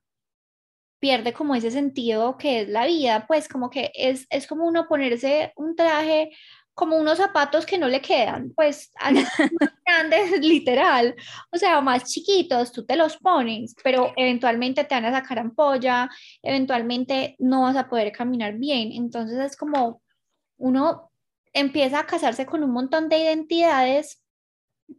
pierde 0.99 1.33
como 1.33 1.55
ese 1.55 1.71
sentido 1.71 2.37
que 2.37 2.61
es 2.61 2.69
la 2.69 2.85
vida, 2.85 3.25
pues 3.27 3.47
como 3.47 3.69
que 3.69 3.91
es, 3.93 4.25
es 4.29 4.47
como 4.47 4.65
uno 4.65 4.87
ponerse 4.87 5.53
un 5.55 5.75
traje 5.75 6.31
como 6.75 6.97
unos 6.97 7.17
zapatos 7.17 7.65
que 7.65 7.77
no 7.77 7.87
le 7.87 8.01
quedan, 8.01 8.51
pues 8.53 8.91
grandes, 9.85 10.39
literal, 10.41 11.15
o 11.51 11.57
sea, 11.57 11.81
más 11.81 12.03
chiquitos, 12.03 12.71
tú 12.71 12.85
te 12.85 12.97
los 12.97 13.17
pones, 13.17 13.73
pero 13.81 14.13
eventualmente 14.17 14.83
te 14.83 14.93
van 14.93 15.05
a 15.05 15.11
sacar 15.11 15.39
ampolla, 15.39 16.09
eventualmente 16.43 17.35
no 17.39 17.61
vas 17.61 17.77
a 17.77 17.87
poder 17.87 18.11
caminar 18.11 18.55
bien, 18.55 18.91
entonces 18.91 19.39
es 19.39 19.57
como 19.57 20.01
uno 20.57 21.11
empieza 21.53 21.99
a 22.01 22.05
casarse 22.05 22.45
con 22.45 22.63
un 22.63 22.71
montón 22.71 23.07
de 23.07 23.19
identidades 23.19 24.21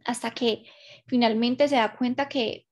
hasta 0.05 0.31
que 0.31 0.65
finalmente 1.05 1.67
se 1.67 1.75
da 1.75 1.95
cuenta 1.95 2.27
que, 2.27 2.65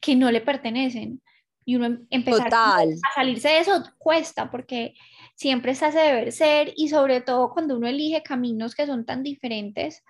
que 0.00 0.16
no 0.16 0.30
le 0.30 0.40
pertenecen. 0.40 1.20
Y 1.66 1.76
uno 1.76 1.86
em, 1.86 2.06
empezar 2.10 2.52
a 2.52 2.84
salirse 3.14 3.48
de 3.48 3.58
eso 3.58 3.84
cuesta 3.98 4.50
porque 4.50 4.94
siempre 5.34 5.74
se 5.74 5.86
hace 5.86 5.98
deber 5.98 6.32
ser 6.32 6.72
y 6.76 6.88
sobre 6.88 7.20
todo 7.20 7.50
cuando 7.50 7.76
uno 7.76 7.86
elige 7.88 8.22
caminos 8.22 8.74
que 8.74 8.86
son 8.86 9.04
tan 9.04 9.22
diferentes 9.22 10.02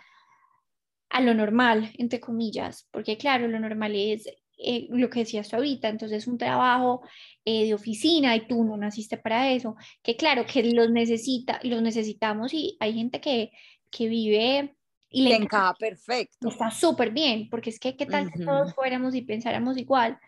a 1.11 1.21
lo 1.21 1.35
normal, 1.35 1.91
entre 1.99 2.21
comillas, 2.21 2.89
porque 2.91 3.17
claro, 3.17 3.47
lo 3.47 3.61
normal 3.61 3.95
es 3.95 4.27
eh, 4.59 4.87
lo 4.91 5.11
que 5.11 5.21
decías 5.21 5.49
tú 5.49 5.57
ahorita, 5.57 5.89
entonces 5.89 6.27
un 6.27 6.39
trabajo 6.39 7.03
eh, 7.45 7.67
de 7.67 7.75
oficina 7.75 8.35
y 8.37 8.47
tú 8.47 8.65
no 8.65 8.77
naciste 8.77 9.17
para 9.17 9.51
eso, 9.51 9.77
que 10.03 10.17
claro, 10.17 10.45
que 10.47 10.63
los 10.73 10.91
necesita, 10.91 11.61
los 11.63 11.83
necesitamos 11.83 12.53
y 12.53 12.77
hay 12.81 12.95
gente 12.95 13.21
que, 13.21 13.53
que 13.91 14.09
vive 14.09 14.77
y 15.09 15.23
le 15.23 15.37
encaja 15.37 15.75
perfecto. 15.75 16.49
Está 16.49 16.71
súper 16.71 17.13
bien, 17.13 17.49
porque 17.49 17.71
es 17.71 17.79
que 17.79 17.97
qué 17.97 18.07
tal 18.07 18.33
que 18.33 18.45
todos 18.45 18.75
fuéramos 18.75 19.15
y 19.15 19.23
pensáramos 19.23 19.79
igual, 19.79 20.19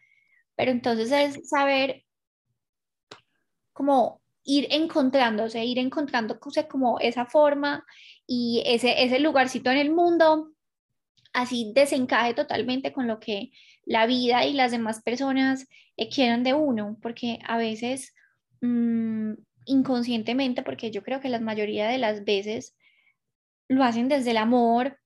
pero 0.54 0.70
entonces 0.70 1.10
es 1.10 1.48
saber 1.48 2.04
cómo 3.72 4.22
ir 4.46 4.68
encontrándose, 4.70 5.64
ir 5.64 5.78
encontrándose 5.78 6.68
como 6.68 6.98
esa 7.00 7.26
forma 7.26 7.84
y 8.26 8.62
ese, 8.64 9.02
ese 9.02 9.18
lugarcito 9.18 9.70
en 9.70 9.78
el 9.78 9.90
mundo, 9.90 10.52
así 11.32 11.72
desencaje 11.74 12.32
totalmente 12.32 12.92
con 12.92 13.08
lo 13.08 13.18
que 13.20 13.50
la 13.84 14.06
vida 14.06 14.46
y 14.46 14.54
las 14.54 14.70
demás 14.70 15.02
personas 15.02 15.68
eh, 15.96 16.08
quieran 16.08 16.44
de 16.44 16.54
uno, 16.54 16.96
porque 17.02 17.40
a 17.44 17.58
veces 17.58 18.14
mm, 18.60 19.32
inconscientemente, 19.66 20.62
porque 20.62 20.90
yo 20.90 21.02
creo 21.02 21.20
que 21.20 21.28
la 21.28 21.40
mayoría 21.40 21.88
de 21.88 21.98
las 21.98 22.24
veces 22.24 22.76
lo 23.68 23.82
hacen 23.82 24.08
desde 24.08 24.30
el 24.30 24.36
amor, 24.36 24.98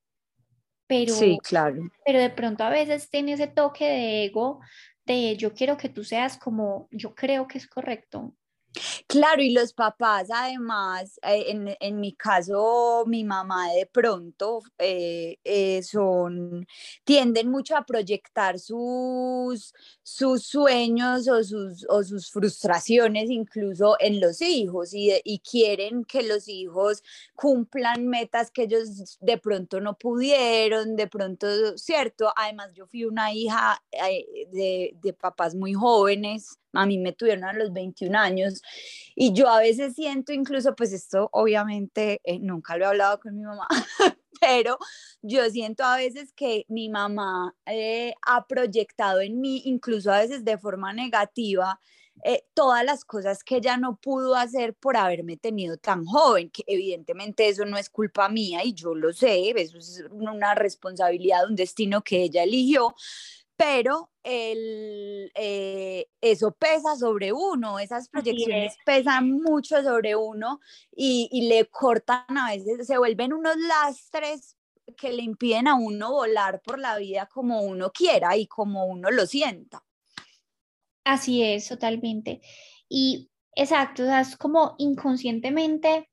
pero, 0.86 1.14
sí, 1.14 1.38
claro. 1.42 1.90
pero 2.04 2.20
de 2.20 2.30
pronto 2.30 2.62
a 2.62 2.70
veces 2.70 3.08
tiene 3.08 3.32
ese 3.32 3.46
toque 3.46 3.86
de 3.86 4.24
ego 4.24 4.60
de 5.06 5.36
yo 5.36 5.54
quiero 5.54 5.76
que 5.78 5.88
tú 5.88 6.04
seas 6.04 6.36
como 6.36 6.88
yo 6.90 7.14
creo 7.14 7.48
que 7.48 7.58
es 7.58 7.66
correcto. 7.66 8.34
Claro, 9.06 9.42
y 9.42 9.52
los 9.52 9.72
papás 9.72 10.28
además, 10.32 11.18
eh, 11.22 11.76
en, 11.80 12.00
mi 12.00 12.12
caso, 12.14 13.04
mi 13.06 13.24
mamá 13.24 13.68
de 13.72 13.86
pronto 13.86 14.60
eh, 14.78 15.38
eh, 15.42 15.82
son, 15.82 16.66
tienden 17.04 17.50
mucho 17.50 17.76
a 17.76 17.84
proyectar 17.84 18.58
sus, 18.60 19.74
sus 20.02 20.44
sueños 20.44 21.28
o 21.28 21.42
sus, 21.42 21.84
o 21.88 22.04
sus 22.04 22.30
frustraciones 22.30 23.30
incluso 23.30 23.96
en 23.98 24.20
los 24.20 24.40
hijos 24.40 24.94
y, 24.94 25.10
y 25.24 25.40
quieren 25.40 26.04
que 26.04 26.22
los 26.22 26.46
hijos 26.48 27.02
cumplan 27.34 28.06
metas 28.06 28.50
que 28.52 28.62
ellos 28.64 29.18
de 29.20 29.38
pronto 29.38 29.80
no 29.80 29.98
pudieron, 29.98 30.94
de 30.94 31.08
pronto, 31.08 31.76
¿cierto? 31.76 32.32
Además, 32.36 32.70
yo 32.74 32.86
fui 32.86 33.04
una 33.04 33.32
hija 33.32 33.82
de, 34.52 34.94
de 35.02 35.12
papás 35.12 35.54
muy 35.56 35.74
jóvenes 35.74 36.60
a 36.72 36.86
mí 36.86 36.98
me 36.98 37.12
tuvieron 37.12 37.44
a 37.44 37.52
los 37.52 37.72
21 37.72 38.16
años 38.18 38.62
y 39.14 39.32
yo 39.32 39.48
a 39.48 39.58
veces 39.58 39.94
siento 39.94 40.32
incluso, 40.32 40.74
pues 40.74 40.92
esto 40.92 41.28
obviamente 41.32 42.20
eh, 42.24 42.38
nunca 42.38 42.76
lo 42.76 42.84
he 42.84 42.88
hablado 42.88 43.20
con 43.20 43.36
mi 43.36 43.42
mamá, 43.42 43.66
pero 44.40 44.78
yo 45.22 45.48
siento 45.50 45.84
a 45.84 45.96
veces 45.96 46.32
que 46.32 46.64
mi 46.68 46.88
mamá 46.88 47.54
eh, 47.66 48.14
ha 48.26 48.46
proyectado 48.46 49.20
en 49.20 49.40
mí, 49.40 49.62
incluso 49.64 50.12
a 50.12 50.20
veces 50.20 50.44
de 50.44 50.58
forma 50.58 50.92
negativa, 50.92 51.78
eh, 52.22 52.44
todas 52.52 52.84
las 52.84 53.04
cosas 53.04 53.42
que 53.42 53.56
ella 53.56 53.78
no 53.78 53.96
pudo 53.96 54.34
hacer 54.34 54.74
por 54.74 54.96
haberme 54.96 55.38
tenido 55.38 55.78
tan 55.78 56.04
joven, 56.04 56.50
que 56.50 56.62
evidentemente 56.66 57.48
eso 57.48 57.64
no 57.64 57.78
es 57.78 57.88
culpa 57.88 58.28
mía 58.28 58.62
y 58.62 58.74
yo 58.74 58.94
lo 58.94 59.12
sé, 59.12 59.50
eso 59.56 59.78
es 59.78 60.04
una 60.10 60.54
responsabilidad, 60.54 61.48
un 61.48 61.56
destino 61.56 62.02
que 62.02 62.22
ella 62.22 62.42
eligió, 62.42 62.94
pero 63.60 64.10
el, 64.22 65.30
eh, 65.34 66.06
eso 66.22 66.52
pesa 66.52 66.96
sobre 66.96 67.30
uno, 67.30 67.78
esas 67.78 68.08
proyecciones 68.08 68.78
pesan 68.86 69.32
mucho 69.32 69.82
sobre 69.82 70.16
uno 70.16 70.60
y, 70.90 71.28
y, 71.30 71.46
le 71.46 71.66
cortan 71.66 72.24
a 72.38 72.52
veces, 72.52 72.86
se 72.86 72.96
vuelven 72.96 73.34
unos 73.34 73.56
lastres 73.58 74.56
que 74.96 75.12
le 75.12 75.22
impiden 75.22 75.68
a 75.68 75.74
uno 75.74 76.10
volar 76.10 76.62
por 76.62 76.78
la 76.78 76.96
vida 76.96 77.26
como 77.26 77.60
uno 77.60 77.92
quiera 77.92 78.34
y 78.34 78.46
como 78.46 78.86
uno 78.86 79.10
lo 79.10 79.26
sienta. 79.26 79.84
Así 81.04 81.42
es, 81.42 81.68
totalmente. 81.68 82.40
Y 82.88 83.30
exacto, 83.54 84.04
o 84.04 84.06
sea, 84.06 84.22
es 84.22 84.38
como 84.38 84.74
inconscientemente 84.78 86.08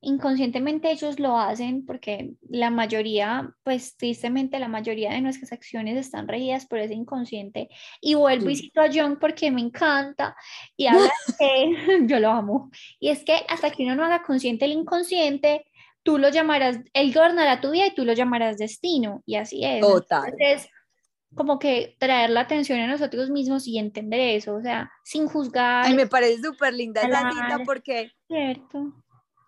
inconscientemente 0.00 0.90
ellos 0.90 1.18
lo 1.18 1.38
hacen 1.38 1.84
porque 1.84 2.34
la 2.48 2.70
mayoría, 2.70 3.54
pues 3.64 3.96
tristemente 3.96 4.58
la 4.58 4.68
mayoría 4.68 5.12
de 5.12 5.20
nuestras 5.20 5.52
acciones 5.52 5.96
están 5.96 6.28
regidas 6.28 6.66
por 6.66 6.78
ese 6.78 6.94
inconsciente. 6.94 7.68
Y 8.00 8.14
vuelvo 8.14 8.50
y 8.50 8.56
cito 8.56 8.80
a 8.80 8.88
John 8.92 9.18
porque 9.20 9.50
me 9.50 9.60
encanta 9.60 10.36
y 10.76 10.86
habla 10.86 11.10
que 11.38 11.72
yo 12.06 12.20
lo 12.20 12.30
amo. 12.30 12.70
Y 13.00 13.08
es 13.08 13.24
que 13.24 13.44
hasta 13.48 13.70
que 13.70 13.84
uno 13.84 13.96
no 13.96 14.04
haga 14.04 14.22
consciente 14.22 14.64
el 14.64 14.72
inconsciente, 14.72 15.66
tú 16.02 16.18
lo 16.18 16.28
llamarás, 16.28 16.78
él 16.92 17.12
gobernará 17.12 17.60
tu 17.60 17.70
vida 17.70 17.88
y 17.88 17.94
tú 17.94 18.04
lo 18.04 18.12
llamarás 18.12 18.58
destino. 18.58 19.22
Y 19.26 19.36
así 19.36 19.64
es. 19.64 19.80
Total. 19.80 20.32
Entonces, 20.32 20.70
como 21.34 21.58
que 21.58 21.96
traer 21.98 22.30
la 22.30 22.40
atención 22.40 22.80
a 22.80 22.86
nosotros 22.86 23.30
mismos 23.30 23.66
y 23.66 23.78
entender 23.78 24.20
eso, 24.20 24.54
o 24.54 24.62
sea, 24.62 24.90
sin 25.04 25.26
juzgar. 25.26 25.84
Ay, 25.84 25.94
me 25.94 26.06
parece 26.06 26.42
súper 26.42 26.72
linda 26.72 27.02
esa 27.02 27.30
cita 27.30 27.58
porque... 27.66 28.12
Cierto 28.26 28.94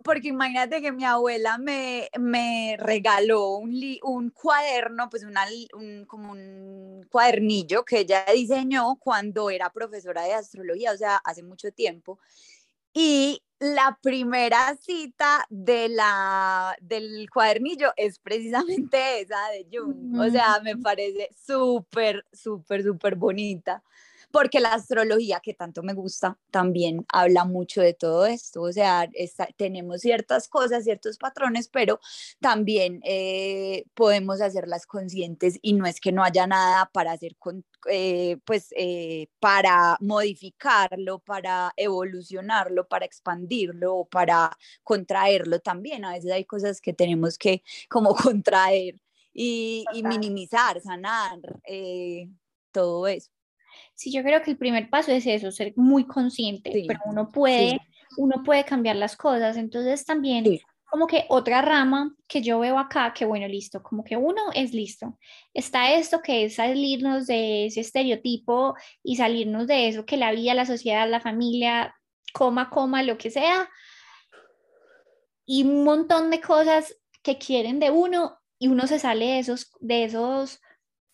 porque 0.02 0.28
imagínate 0.28 0.80
que 0.80 0.92
mi 0.92 1.04
abuela 1.04 1.59
me, 1.59 2.09
me 2.19 2.76
regaló 2.78 3.57
un, 3.57 3.78
un 4.02 4.30
cuaderno, 4.30 5.11
pues 5.11 5.25
una, 5.25 5.45
un, 5.75 6.04
como 6.07 6.33
un 6.33 7.07
cuadernillo 7.11 7.85
que 7.85 8.00
ella 8.00 8.25
diseñó 8.35 8.97
cuando 8.97 9.50
era 9.50 9.71
profesora 9.71 10.23
de 10.23 10.35
astrología, 10.35 10.92
o 10.92 10.97
sea, 10.97 11.16
hace 11.16 11.42
mucho 11.42 11.71
tiempo. 11.73 12.19
Y 12.92 13.42
la 13.59 13.99
primera 14.02 14.75
cita 14.76 15.47
de 15.50 15.88
la, 15.90 16.76
del 16.80 17.28
cuadernillo 17.30 17.92
es 17.97 18.19
precisamente 18.19 19.21
esa 19.21 19.49
de 19.50 19.66
Jung. 19.71 20.19
O 20.19 20.30
sea, 20.30 20.61
me 20.62 20.76
parece 20.76 21.28
súper, 21.47 22.25
súper, 22.33 22.83
súper 22.83 23.16
bonita 23.16 23.83
porque 24.31 24.61
la 24.61 24.75
astrología, 24.75 25.41
que 25.41 25.55
tanto 25.55 25.83
me 25.83 25.95
gusta, 25.95 26.39
también 26.51 27.05
habla 27.09 27.45
mucho 27.45 27.81
de 27.81 27.95
todo 27.95 28.27
esto, 28.27 28.63
o 28.63 28.73
sea, 28.73 29.09
tenemos 29.57 30.01
ciertas 30.01 30.49
cosas, 30.49 30.85
ciertos 30.85 31.19
patrones, 31.19 31.69
pero 31.69 32.01
también 32.41 33.01
eh, 33.05 33.85
podemos 33.95 34.41
hacerlas 34.41 34.87
conscientes 34.87 35.59
y 35.63 35.73
no 35.73 35.87
es 35.87 36.01
que 36.01 36.13
no 36.13 36.23
haya 36.23 36.47
nada 36.47 36.91
para 36.93 37.13
hacer 37.13 37.37
con, 37.37 37.65
eh, 37.89 38.39
pues 38.45 38.69
eh, 38.76 39.28
para 39.41 39.97
modificarlo, 40.00 41.19
para 41.21 41.73
evolucionarlo, 41.76 42.87
para 42.89 43.07
expandirlo 43.07 44.00
para 44.11 44.57
contraerlo 44.83 45.61
también. 45.61 46.04
A 46.04 46.13
veces 46.13 46.33
hay 46.33 46.45
cosas 46.45 46.81
que 46.81 46.93
tenemos 46.93 47.39
que 47.39 47.63
como 47.89 48.15
contraer 48.15 49.00
y, 49.33 49.85
y 49.93 50.02
minimizar, 50.02 50.81
sanar, 50.81 51.41
todo 52.73 53.07
eso. 53.07 53.31
Sí, 53.95 54.12
yo 54.12 54.23
creo 54.23 54.43
que 54.43 54.52
el 54.52 54.56
primer 54.56 54.88
paso 54.88 55.12
es 55.12 55.26
eso, 55.26 55.50
ser 55.50 55.73
muy 55.76 56.06
consciente, 56.06 56.84
pero 56.86 57.00
uno 57.04 57.30
puede, 57.30 57.78
uno 58.16 58.43
puede 58.43 58.64
cambiar 58.64 58.97
las 58.97 59.16
cosas. 59.16 59.56
Entonces 59.56 60.04
también 60.04 60.60
como 60.90 61.06
que 61.06 61.25
otra 61.28 61.62
rama 61.62 62.16
que 62.26 62.43
yo 62.43 62.58
veo 62.58 62.76
acá, 62.76 63.14
que 63.14 63.25
bueno, 63.25 63.47
listo, 63.47 63.80
como 63.82 64.02
que 64.02 64.16
uno 64.16 64.43
es 64.54 64.75
listo. 64.75 65.19
Está 65.54 65.95
esto 65.95 66.21
que 66.21 66.45
es 66.45 66.56
salirnos 66.56 67.28
de 67.28 67.66
ese 67.66 67.80
estereotipo 67.80 68.75
y 69.02 69.16
salirnos 69.16 69.69
de 69.69 69.88
eso 69.88 70.04
que 70.04 70.16
la 70.16 70.32
vida, 70.32 70.52
la 70.54 70.66
sociedad, 70.66 71.08
la 71.08 71.21
familia, 71.21 71.95
coma, 72.32 72.71
coma, 72.71 73.04
lo 73.04 73.19
que 73.19 73.30
sea. 73.30 73.71
Y 75.47 75.62
un 75.62 75.84
montón 75.84 76.30
de 76.30 76.40
cosas 76.40 76.97
que 77.23 77.38
quieren 77.38 77.78
de 77.78 77.90
uno 77.90 78.38
y 78.58 78.66
uno 78.66 78.88
se 78.88 78.99
sale 78.99 79.26
de 79.26 79.38
esos, 79.38 79.71
de 79.78 80.04
esos, 80.04 80.60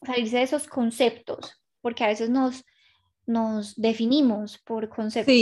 salirse 0.03 0.39
de 0.39 0.43
esos 0.45 0.69
conceptos 0.69 1.61
porque 1.87 2.03
a 2.03 2.09
veces 2.09 2.31
nos, 2.31 2.65
nos 3.27 3.77
definimos 3.77 4.59
por 4.59 4.89
conceptos 4.89 5.33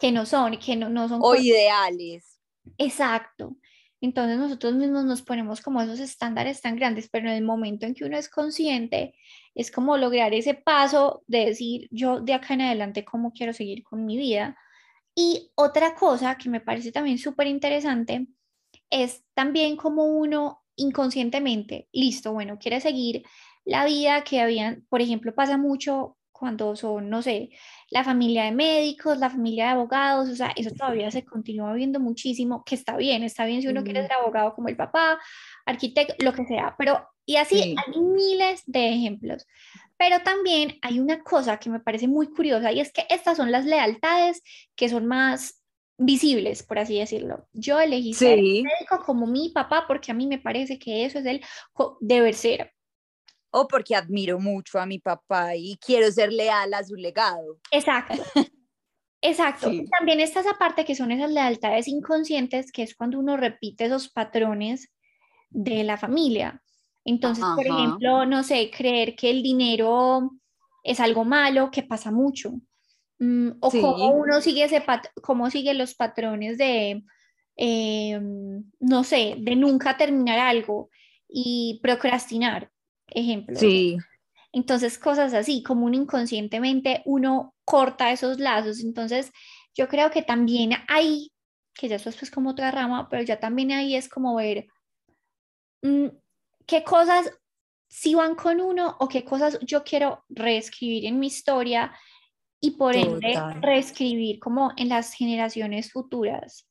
que 0.00 0.10
no 0.10 0.26
son, 0.26 0.58
que 0.58 0.74
no, 0.74 0.88
no 0.88 1.08
son... 1.08 1.20
O 1.22 1.36
ideales. 1.36 2.40
Exacto. 2.76 3.56
Entonces 4.00 4.36
nosotros 4.36 4.74
mismos 4.74 5.04
nos 5.04 5.22
ponemos 5.22 5.60
como 5.60 5.80
esos 5.80 6.00
estándares 6.00 6.60
tan 6.60 6.74
grandes, 6.74 7.08
pero 7.08 7.28
en 7.28 7.36
el 7.36 7.44
momento 7.44 7.86
en 7.86 7.94
que 7.94 8.04
uno 8.04 8.18
es 8.18 8.28
consciente, 8.28 9.14
es 9.54 9.70
como 9.70 9.96
lograr 9.96 10.34
ese 10.34 10.54
paso 10.54 11.22
de 11.28 11.46
decir, 11.46 11.86
yo 11.92 12.20
de 12.20 12.34
acá 12.34 12.54
en 12.54 12.62
adelante, 12.62 13.04
¿cómo 13.04 13.32
quiero 13.32 13.52
seguir 13.52 13.84
con 13.84 14.06
mi 14.06 14.16
vida? 14.16 14.58
Y 15.14 15.52
otra 15.54 15.94
cosa 15.94 16.36
que 16.36 16.48
me 16.48 16.60
parece 16.60 16.90
también 16.90 17.18
súper 17.18 17.46
interesante 17.46 18.26
es 18.90 19.22
también 19.34 19.76
como 19.76 20.04
uno 20.04 20.64
inconscientemente, 20.74 21.88
listo, 21.92 22.32
bueno, 22.32 22.58
quiere 22.58 22.80
seguir 22.80 23.22
la 23.68 23.84
vida 23.84 24.24
que 24.24 24.40
habían, 24.40 24.86
por 24.88 25.02
ejemplo, 25.02 25.34
pasa 25.34 25.58
mucho 25.58 26.16
cuando 26.32 26.74
son, 26.74 27.10
no 27.10 27.20
sé, 27.20 27.50
la 27.90 28.02
familia 28.02 28.44
de 28.44 28.52
médicos, 28.52 29.18
la 29.18 29.28
familia 29.28 29.64
de 29.64 29.70
abogados, 29.72 30.28
o 30.30 30.36
sea, 30.36 30.52
eso 30.56 30.70
todavía 30.70 31.10
se 31.10 31.24
continúa 31.24 31.74
viendo 31.74 32.00
muchísimo, 32.00 32.64
que 32.64 32.76
está 32.76 32.96
bien, 32.96 33.24
está 33.24 33.44
bien 33.44 33.60
si 33.60 33.68
uno 33.68 33.84
quiere 33.84 34.02
ser 34.02 34.12
abogado 34.14 34.54
como 34.54 34.68
el 34.68 34.76
papá, 34.76 35.18
arquitecto, 35.66 36.14
lo 36.20 36.32
que 36.32 36.46
sea, 36.46 36.74
pero 36.78 37.06
y 37.26 37.36
así 37.36 37.76
hay 37.76 38.00
miles 38.00 38.62
de 38.64 38.88
ejemplos. 38.88 39.46
Pero 39.98 40.20
también 40.20 40.78
hay 40.80 40.98
una 40.98 41.22
cosa 41.22 41.58
que 41.58 41.68
me 41.68 41.80
parece 41.80 42.08
muy 42.08 42.28
curiosa 42.28 42.72
y 42.72 42.80
es 42.80 42.90
que 42.90 43.04
estas 43.10 43.36
son 43.36 43.52
las 43.52 43.66
lealtades 43.66 44.42
que 44.76 44.88
son 44.88 45.06
más 45.06 45.62
visibles, 45.98 46.62
por 46.62 46.78
así 46.78 46.98
decirlo. 46.98 47.46
Yo 47.52 47.80
elegí 47.80 48.14
ser 48.14 48.38
médico 48.38 49.02
como 49.04 49.26
mi 49.26 49.50
papá 49.50 49.84
porque 49.86 50.10
a 50.10 50.14
mí 50.14 50.26
me 50.26 50.38
parece 50.38 50.78
que 50.78 51.04
eso 51.04 51.18
es 51.18 51.26
el 51.26 51.44
deber 52.00 52.34
ser 52.34 52.72
o 53.50 53.66
porque 53.66 53.94
admiro 53.94 54.38
mucho 54.38 54.78
a 54.78 54.86
mi 54.86 54.98
papá 54.98 55.56
y 55.56 55.78
quiero 55.78 56.10
ser 56.10 56.32
leal 56.32 56.74
a 56.74 56.84
su 56.84 56.94
legado. 56.94 57.58
Exacto. 57.70 58.14
Exacto. 59.20 59.70
También 59.98 60.20
está 60.20 60.40
esa 60.40 60.54
parte 60.54 60.84
que 60.84 60.94
son 60.94 61.10
esas 61.10 61.30
lealtades 61.30 61.88
inconscientes, 61.88 62.70
que 62.70 62.82
es 62.82 62.94
cuando 62.94 63.18
uno 63.18 63.36
repite 63.36 63.86
esos 63.86 64.08
patrones 64.08 64.92
de 65.50 65.82
la 65.82 65.96
familia. 65.96 66.62
Entonces, 67.04 67.44
por 67.56 67.66
ejemplo, 67.66 68.26
no 68.26 68.44
sé, 68.44 68.70
creer 68.70 69.16
que 69.16 69.30
el 69.30 69.42
dinero 69.42 70.30
es 70.84 71.00
algo 71.00 71.24
malo, 71.24 71.70
que 71.70 71.82
pasa 71.82 72.12
mucho. 72.12 72.52
Mm, 73.18 73.52
o 73.60 73.70
cómo 73.70 74.12
uno 74.12 74.40
sigue 74.40 74.64
ese 74.64 74.84
cómo 75.22 75.50
sigue 75.50 75.74
los 75.74 75.94
patrones 75.94 76.56
de, 76.56 77.02
em, 77.56 78.64
no 78.78 79.02
sé, 79.02 79.34
de 79.38 79.56
nunca 79.56 79.96
terminar 79.96 80.38
algo 80.38 80.90
y 81.28 81.80
procrastinar 81.82 82.70
ejemplo. 83.10 83.58
Sí. 83.58 83.96
Entonces, 84.52 84.98
cosas 84.98 85.34
así, 85.34 85.62
como 85.62 85.86
un 85.86 85.94
inconscientemente 85.94 87.02
uno 87.04 87.54
corta 87.64 88.12
esos 88.12 88.38
lazos. 88.38 88.80
Entonces, 88.80 89.32
yo 89.74 89.88
creo 89.88 90.10
que 90.10 90.22
también 90.22 90.72
hay 90.88 91.30
que 91.78 91.88
ya 91.88 91.96
esto 91.96 92.10
es 92.10 92.16
pues 92.16 92.30
como 92.30 92.50
otra 92.50 92.70
rama, 92.72 93.08
pero 93.08 93.22
ya 93.22 93.38
también 93.38 93.70
ahí 93.70 93.94
es 93.94 94.08
como 94.08 94.34
ver 94.34 94.66
mm, 95.82 96.08
qué 96.66 96.82
cosas 96.82 97.32
si 97.88 98.14
van 98.14 98.34
con 98.34 98.60
uno 98.60 98.96
o 98.98 99.08
qué 99.08 99.24
cosas 99.24 99.58
yo 99.62 99.84
quiero 99.84 100.24
reescribir 100.28 101.06
en 101.06 101.20
mi 101.20 101.28
historia 101.28 101.96
y 102.60 102.72
por 102.72 102.96
ende 102.96 103.40
reescribir 103.60 104.40
como 104.40 104.72
en 104.76 104.88
las 104.88 105.14
generaciones 105.14 105.92
futuras. 105.92 106.67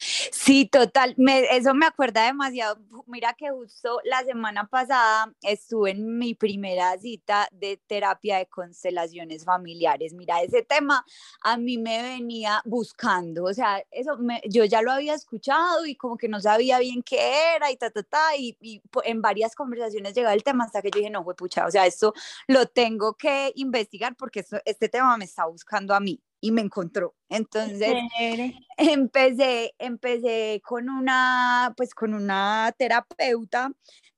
Sí, 0.00 0.66
total, 0.66 1.14
eso 1.50 1.74
me 1.74 1.84
acuerda 1.84 2.24
demasiado. 2.24 2.78
Mira 3.06 3.34
que 3.34 3.50
justo 3.50 4.00
la 4.04 4.24
semana 4.24 4.66
pasada 4.66 5.30
estuve 5.42 5.90
en 5.90 6.16
mi 6.18 6.34
primera 6.34 6.96
cita 6.98 7.48
de 7.52 7.76
terapia 7.86 8.38
de 8.38 8.46
constelaciones 8.46 9.44
familiares. 9.44 10.14
Mira, 10.14 10.40
ese 10.42 10.62
tema 10.62 11.04
a 11.42 11.58
mí 11.58 11.76
me 11.76 12.02
venía 12.02 12.62
buscando, 12.64 13.44
o 13.44 13.52
sea, 13.52 13.84
eso 13.90 14.18
yo 14.48 14.64
ya 14.64 14.80
lo 14.80 14.90
había 14.92 15.14
escuchado 15.14 15.84
y 15.84 15.94
como 15.96 16.16
que 16.16 16.28
no 16.28 16.40
sabía 16.40 16.78
bien 16.78 17.02
qué 17.02 17.54
era 17.56 17.70
y 17.70 17.76
ta, 17.76 17.90
ta, 17.90 18.02
ta, 18.02 18.36
y, 18.38 18.56
en 19.04 19.20
varias 19.20 19.54
conversaciones 19.54 20.14
llegaba 20.14 20.34
el 20.34 20.42
tema 20.42 20.64
hasta 20.64 20.80
que 20.80 20.90
yo 20.90 20.98
dije, 21.00 21.10
no, 21.10 21.24
fue 21.24 21.36
pucha, 21.36 21.66
o 21.66 21.70
sea, 21.70 21.86
esto 21.86 22.14
lo 22.46 22.66
tengo 22.66 23.14
que 23.14 23.52
investigar 23.56 24.16
porque 24.16 24.44
este 24.64 24.88
tema 24.88 25.16
me 25.18 25.26
está 25.26 25.44
buscando 25.44 25.94
a 25.94 26.00
mí 26.00 26.22
y 26.40 26.52
me 26.52 26.62
encontró. 26.62 27.14
Entonces 27.28 27.94
empecé, 28.76 29.74
empecé 29.78 30.62
con 30.64 30.88
una, 30.88 31.74
pues 31.76 31.94
con 31.94 32.14
una 32.14 32.74
terapeuta 32.76 33.72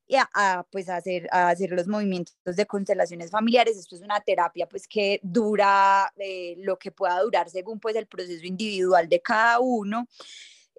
y 0.07 0.15
a, 0.15 0.65
pues 0.71 0.89
hacer, 0.89 1.27
a 1.31 1.49
hacer 1.49 1.71
los 1.71 1.87
movimientos 1.87 2.35
de 2.43 2.65
constelaciones 2.65 3.31
familiares. 3.31 3.77
Esto 3.77 3.95
es 3.95 4.01
una 4.01 4.19
terapia 4.19 4.67
pues 4.67 4.87
que 4.87 5.19
dura 5.23 6.11
eh, 6.17 6.55
lo 6.59 6.77
que 6.77 6.91
pueda 6.91 7.19
durar 7.21 7.49
según 7.49 7.79
pues 7.79 7.95
el 7.95 8.07
proceso 8.07 8.45
individual 8.45 9.07
de 9.09 9.21
cada 9.21 9.59
uno. 9.59 10.07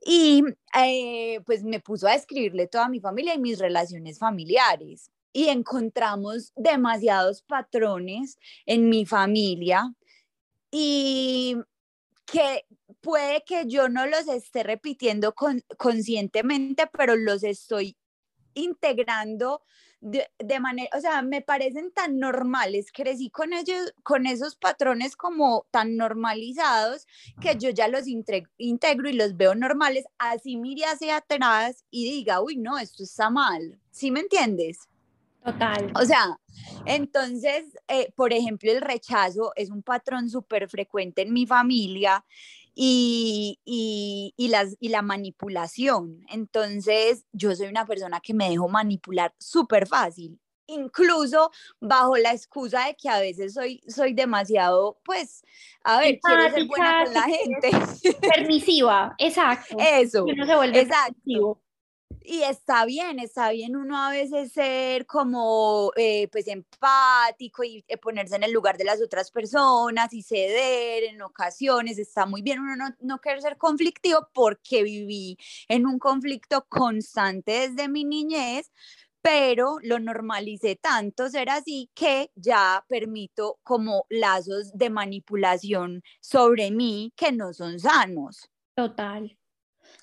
Y 0.07 0.43
eh, 0.79 1.41
pues 1.47 1.65
me 1.65 1.81
puso 1.81 2.07
a 2.07 2.15
escribirle 2.15 2.67
toda 2.67 2.89
mi 2.89 3.01
familia 3.01 3.35
y 3.35 3.39
mis 3.39 3.59
relaciones 3.59 4.19
familiares 4.19 5.11
y 5.33 5.49
encontramos 5.49 6.53
demasiados 6.55 7.43
patrones 7.43 8.39
en 8.67 8.89
mi 8.89 9.05
familia 9.07 9.93
y 10.77 11.57
que 12.27 12.67
puede 13.01 13.45
que 13.45 13.65
yo 13.67 13.89
no 13.89 14.07
los 14.07 14.27
esté 14.27 14.65
repitiendo 14.65 15.33
conscientemente, 15.77 16.89
pero 16.93 17.15
los 17.15 17.45
estoy 17.45 17.97
integrando 18.55 19.63
de, 20.01 20.29
manera, 20.59 20.91
o 20.97 21.01
sea, 21.01 21.23
me 21.23 21.43
parecen 21.43 21.93
tan 21.93 22.19
normales, 22.19 22.91
crecí 22.93 23.31
con 23.31 23.53
ellos, 23.53 23.95
con 24.03 24.27
esos 24.27 24.57
patrones 24.57 25.15
como 25.15 25.65
tan 25.71 25.97
normalizados 25.97 27.07
que 27.41 27.57
yo 27.57 27.71
ya 27.71 27.87
los 27.87 28.09
integro 28.09 29.09
y 29.09 29.13
los 29.13 29.37
veo 29.37 29.55
normales, 29.55 30.07
así 30.19 30.57
mire 30.57 30.87
hacia 30.87 31.19
atrás 31.19 31.85
y 31.89 32.05
diga, 32.11 32.43
uy, 32.43 32.57
no, 32.57 32.79
esto 32.79 33.05
está 33.05 33.31
mal, 33.31 33.81
¿sí 33.93 34.11
me 34.11 34.21
entiendes? 34.21 34.89
Total. 35.45 35.93
O 35.95 36.05
sea, 36.07 36.39
entonces, 36.87 37.77
eh, 37.89 38.11
por 38.17 38.33
ejemplo, 38.33 38.73
el 38.73 38.81
rechazo 38.81 39.53
es 39.57 39.71
un 39.71 39.83
patrón 39.83 40.31
súper 40.31 40.69
frecuente 40.69 41.23
en 41.23 41.35
mi 41.35 41.47
familia 41.47 42.25
y, 42.75 43.61
y, 43.65 44.49
las, 44.49 44.77
y 44.81 44.89
la 44.89 45.03
manipulación. 45.03 46.25
Entonces, 46.31 47.27
yo 47.33 47.55
soy 47.55 47.67
una 47.69 47.85
persona 47.85 48.21
que 48.21 48.33
me 48.33 48.49
dejo 48.49 48.69
manipular 48.69 49.35
súper 49.39 49.87
fácil 49.87 50.41
incluso 50.67 51.51
bajo 51.79 52.17
la 52.17 52.33
excusa 52.33 52.87
de 52.87 52.97
que 52.97 53.11
a 53.11 53.21
veces 53.21 53.53
soy, 53.53 53.83
soy 53.87 54.15
demasiado, 54.15 54.99
pues, 55.05 55.45
a 55.83 56.01
ver, 56.01 56.19
quiero 56.23 56.51
ser 56.51 56.67
buena 56.67 57.05
con 57.05 57.13
la 57.13 57.23
gente. 57.25 57.71
Permisiva, 58.35 59.15
exacto. 59.19 59.77
Eso, 59.79 60.25
exacto 60.27 61.61
y 62.25 62.43
está 62.43 62.87
bien, 62.87 63.19
está 63.19 63.51
bien 63.51 63.77
uno 63.77 64.03
a 64.03 64.11
veces 64.11 64.53
ser 64.53 65.05
como 65.07 65.93
eh, 65.97 66.29
pues 66.33 66.49
empático 66.49 67.63
y 67.63 67.85
eh, 67.87 67.99
ponerse 67.99 68.37
en 68.37 68.43
el 68.45 68.53
lugar 68.53 68.79
de 68.79 68.85
las 68.85 69.03
otras 69.03 69.31
personas 69.31 70.13
y 70.15 70.23
ceder 70.23 71.05
en 71.05 71.21
ocasiones, 71.21 71.99
está 71.99 72.25
muy 72.25 72.41
bien 72.41 72.61
uno 72.61 72.77
no, 72.77 72.89
no 73.01 73.21
querer 73.21 73.43
ser 73.43 73.59
conflictivo 73.59 74.29
porque 74.33 74.83
viví 74.83 75.37
en 75.69 75.87
un 75.87 75.99
conflicto 75.99 76.67
constante 76.69 77.69
desde 77.69 77.89
mi 77.89 78.05
niñez, 78.05 78.73
pero 79.21 79.77
lo 79.83 79.99
normalicé 79.99 80.77
tanto 80.77 81.29
ser 81.29 81.51
así 81.51 81.91
que 81.95 82.31
ya 82.35 82.85
permito 82.89 83.59
como 83.63 84.07
lazos 84.09 84.73
de 84.73 84.89
manipulación 84.89 86.03
sobre 86.21 86.71
mí 86.71 87.13
que 87.17 87.33
no 87.33 87.53
son 87.53 87.79
sanos. 87.79 88.51
Total. 88.75 89.37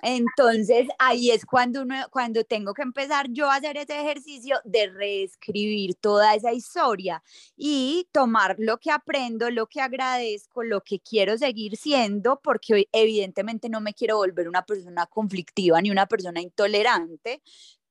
Entonces 0.02 0.88
ahí 1.00 1.32
es 1.32 1.46
cuando, 1.46 1.82
uno, 1.84 1.96
cuando 2.12 2.44
tengo 2.44 2.74
que 2.74 2.82
empezar 2.82 3.28
yo 3.30 3.50
a 3.50 3.56
hacer 3.56 3.78
ese 3.78 4.00
ejercicio 4.00 4.60
de 4.64 4.88
reescribir 4.88 5.96
toda 5.96 6.36
esa 6.36 6.54
historia 6.54 7.24
y 7.56 8.08
tomar 8.12 8.56
lo 8.60 8.78
que 8.80 8.92
aprendo, 8.92 9.50
lo 9.50 9.68
que 9.68 9.82
agradezco, 9.82 10.64
lo 10.64 10.82
que 10.82 11.00
quiero 11.00 11.38
seguir 11.38 11.78
siendo, 11.78 12.40
porque 12.42 12.88
evidentemente 12.92 13.70
no 13.70 13.82
me 13.82 13.94
quiero 13.94 14.18
volver 14.18 14.48
una 14.48 14.66
persona 14.66 15.06
conflictiva 15.06 15.82
ni 15.82 15.92
una 15.92 16.08
persona 16.08 16.42
intolerante, 16.42 17.42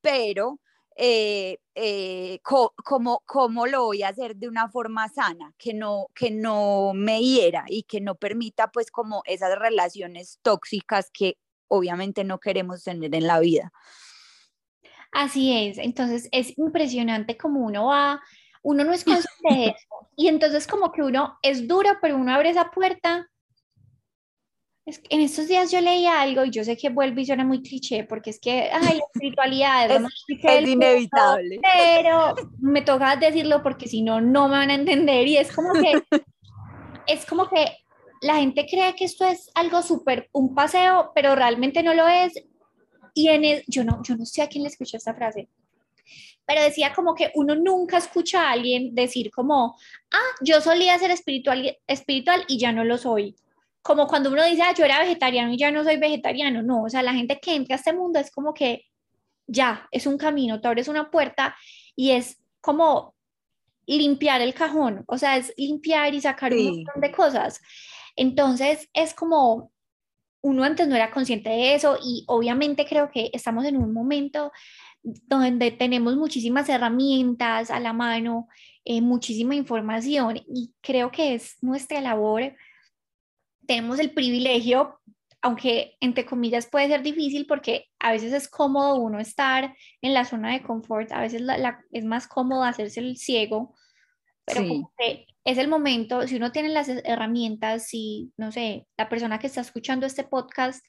pero 0.00 0.60
eh, 0.96 1.58
eh, 1.74 2.40
lo 3.70 3.84
voy 3.84 4.02
a 4.02 4.08
hacer 4.08 4.36
de 4.36 4.48
una 4.48 4.68
forma 4.68 5.08
sana, 5.08 5.54
que 5.56 5.72
no, 5.72 6.08
que 6.14 6.30
no 6.30 6.92
me 6.94 7.22
hiera 7.22 7.64
y 7.68 7.84
que 7.84 8.00
no 8.00 8.16
permita 8.16 8.70
pues 8.70 8.90
como 8.90 9.22
esas 9.24 9.58
relaciones 9.58 10.38
tóxicas 10.42 11.10
que 11.10 11.38
obviamente 11.70 12.24
no 12.24 12.38
queremos 12.38 12.84
tener 12.84 13.14
en 13.14 13.26
la 13.26 13.40
vida. 13.40 13.72
Así 15.12 15.68
es, 15.68 15.78
entonces 15.78 16.28
es 16.32 16.56
impresionante 16.58 17.36
como 17.36 17.60
uno 17.60 17.86
va, 17.86 18.20
uno 18.62 18.84
no 18.84 18.92
es 18.92 19.04
consciente 19.04 19.54
de 19.54 19.66
eso, 19.68 20.08
y 20.16 20.28
entonces 20.28 20.66
como 20.66 20.92
que 20.92 21.02
uno 21.02 21.38
es 21.42 21.66
duro, 21.66 21.90
pero 22.02 22.16
uno 22.16 22.32
abre 22.32 22.50
esa 22.50 22.70
puerta. 22.70 23.26
Es 24.86 25.02
en 25.10 25.20
estos 25.20 25.46
días 25.46 25.70
yo 25.70 25.80
leí 25.80 26.06
algo 26.06 26.44
y 26.44 26.50
yo 26.50 26.64
sé 26.64 26.76
que 26.76 26.88
vuelve 26.88 27.22
y 27.22 27.26
suena 27.26 27.44
muy 27.44 27.62
cliché, 27.62 28.04
porque 28.04 28.30
es 28.30 28.40
que, 28.40 28.70
ay, 28.72 28.98
la 28.98 29.04
espiritualidad 29.12 29.90
es, 29.90 30.02
es 30.42 30.68
inevitable. 30.68 31.60
pero 31.62 32.34
me 32.58 32.82
toca 32.82 33.16
decirlo 33.16 33.62
porque 33.62 33.88
si 33.88 34.02
no, 34.02 34.20
no 34.20 34.48
me 34.48 34.56
van 34.56 34.70
a 34.70 34.74
entender, 34.74 35.26
y 35.26 35.36
es 35.36 35.52
como 35.52 35.72
que, 35.74 36.02
es 37.06 37.26
como 37.26 37.48
que 37.48 37.66
la 38.20 38.36
gente 38.36 38.66
cree 38.70 38.94
que 38.94 39.04
esto 39.04 39.26
es 39.26 39.50
algo 39.54 39.82
súper, 39.82 40.28
un 40.32 40.54
paseo, 40.54 41.12
pero 41.14 41.34
realmente 41.34 41.82
no 41.82 41.94
lo 41.94 42.06
es. 42.06 42.34
Y 43.14 43.28
en 43.28 43.62
yo, 43.66 43.84
no, 43.84 44.02
yo 44.02 44.16
no 44.16 44.26
sé 44.26 44.42
a 44.42 44.48
quién 44.48 44.62
le 44.62 44.68
escuché 44.68 44.96
esta 44.96 45.14
frase, 45.14 45.48
pero 46.46 46.62
decía 46.62 46.92
como 46.94 47.14
que 47.14 47.30
uno 47.34 47.54
nunca 47.54 47.98
escucha 47.98 48.42
a 48.42 48.52
alguien 48.52 48.94
decir 48.94 49.30
como, 49.30 49.76
ah, 50.12 50.30
yo 50.42 50.60
solía 50.60 50.98
ser 50.98 51.10
espiritual, 51.10 51.78
espiritual 51.86 52.44
y 52.48 52.58
ya 52.58 52.72
no 52.72 52.84
lo 52.84 52.98
soy. 52.98 53.36
Como 53.82 54.06
cuando 54.06 54.30
uno 54.30 54.44
dice, 54.44 54.62
ah, 54.62 54.74
yo 54.76 54.84
era 54.84 55.00
vegetariano 55.00 55.52
y 55.52 55.58
ya 55.58 55.70
no 55.70 55.82
soy 55.84 55.96
vegetariano. 55.96 56.62
No, 56.62 56.82
o 56.82 56.88
sea, 56.88 57.02
la 57.02 57.14
gente 57.14 57.40
que 57.40 57.54
entra 57.54 57.76
a 57.76 57.78
este 57.78 57.92
mundo 57.92 58.18
es 58.18 58.30
como 58.30 58.52
que 58.52 58.84
ya, 59.46 59.88
es 59.90 60.06
un 60.06 60.18
camino, 60.18 60.60
tú 60.60 60.68
abres 60.68 60.88
una 60.88 61.10
puerta 61.10 61.56
y 61.96 62.10
es 62.12 62.38
como 62.60 63.14
limpiar 63.86 64.40
el 64.40 64.54
cajón, 64.54 65.04
o 65.06 65.18
sea, 65.18 65.36
es 65.36 65.52
limpiar 65.56 66.14
y 66.14 66.20
sacar 66.20 66.52
un 66.52 66.64
montón 66.64 67.00
de 67.00 67.10
cosas. 67.10 67.60
Entonces 68.16 68.88
es 68.92 69.14
como 69.14 69.72
uno 70.42 70.64
antes 70.64 70.88
no 70.88 70.96
era 70.96 71.10
consciente 71.10 71.50
de 71.50 71.74
eso 71.74 71.98
y 72.02 72.24
obviamente 72.26 72.86
creo 72.86 73.10
que 73.10 73.30
estamos 73.32 73.64
en 73.64 73.76
un 73.76 73.92
momento 73.92 74.52
donde 75.02 75.70
tenemos 75.70 76.16
muchísimas 76.16 76.68
herramientas 76.68 77.70
a 77.70 77.80
la 77.80 77.92
mano, 77.92 78.48
eh, 78.84 79.00
muchísima 79.00 79.54
información 79.54 80.40
y 80.54 80.72
creo 80.80 81.10
que 81.10 81.34
es 81.34 81.56
nuestra 81.62 82.00
labor. 82.00 82.54
Tenemos 83.66 83.98
el 83.98 84.12
privilegio, 84.12 85.00
aunque 85.42 85.96
entre 86.00 86.26
comillas 86.26 86.66
puede 86.66 86.88
ser 86.88 87.02
difícil 87.02 87.46
porque 87.46 87.86
a 87.98 88.12
veces 88.12 88.32
es 88.32 88.48
cómodo 88.48 88.96
uno 88.96 89.20
estar 89.20 89.74
en 90.02 90.14
la 90.14 90.24
zona 90.24 90.52
de 90.52 90.62
confort, 90.62 91.12
a 91.12 91.20
veces 91.20 91.42
es 91.92 92.04
más 92.04 92.26
cómodo 92.26 92.62
hacerse 92.62 93.00
el 93.00 93.16
ciego, 93.16 93.74
pero 94.44 94.66
como 94.66 94.92
que 94.98 95.26
es 95.44 95.58
el 95.58 95.68
momento, 95.68 96.26
si 96.26 96.36
uno 96.36 96.52
tiene 96.52 96.68
las 96.68 96.88
herramientas, 96.88 97.86
si, 97.86 98.32
no 98.36 98.52
sé, 98.52 98.86
la 98.96 99.08
persona 99.08 99.38
que 99.38 99.46
está 99.46 99.60
escuchando 99.60 100.06
este 100.06 100.24
podcast 100.24 100.84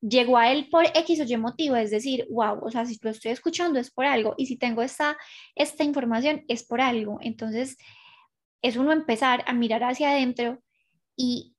llegó 0.00 0.36
a 0.36 0.52
él 0.52 0.68
por 0.70 0.84
X 0.84 1.20
o 1.20 1.24
Y 1.24 1.36
motivo, 1.36 1.76
es 1.76 1.90
decir, 1.90 2.26
wow, 2.30 2.60
o 2.62 2.70
sea, 2.70 2.84
si 2.84 2.98
lo 3.00 3.10
estoy 3.10 3.32
escuchando 3.32 3.78
es 3.78 3.90
por 3.90 4.04
algo, 4.04 4.34
y 4.36 4.46
si 4.46 4.56
tengo 4.58 4.82
esta, 4.82 5.16
esta 5.54 5.84
información 5.84 6.44
es 6.48 6.64
por 6.64 6.80
algo. 6.80 7.18
Entonces, 7.22 7.76
es 8.62 8.76
uno 8.76 8.92
empezar 8.92 9.44
a 9.46 9.52
mirar 9.52 9.84
hacia 9.84 10.10
adentro 10.10 10.62
y 11.16 11.54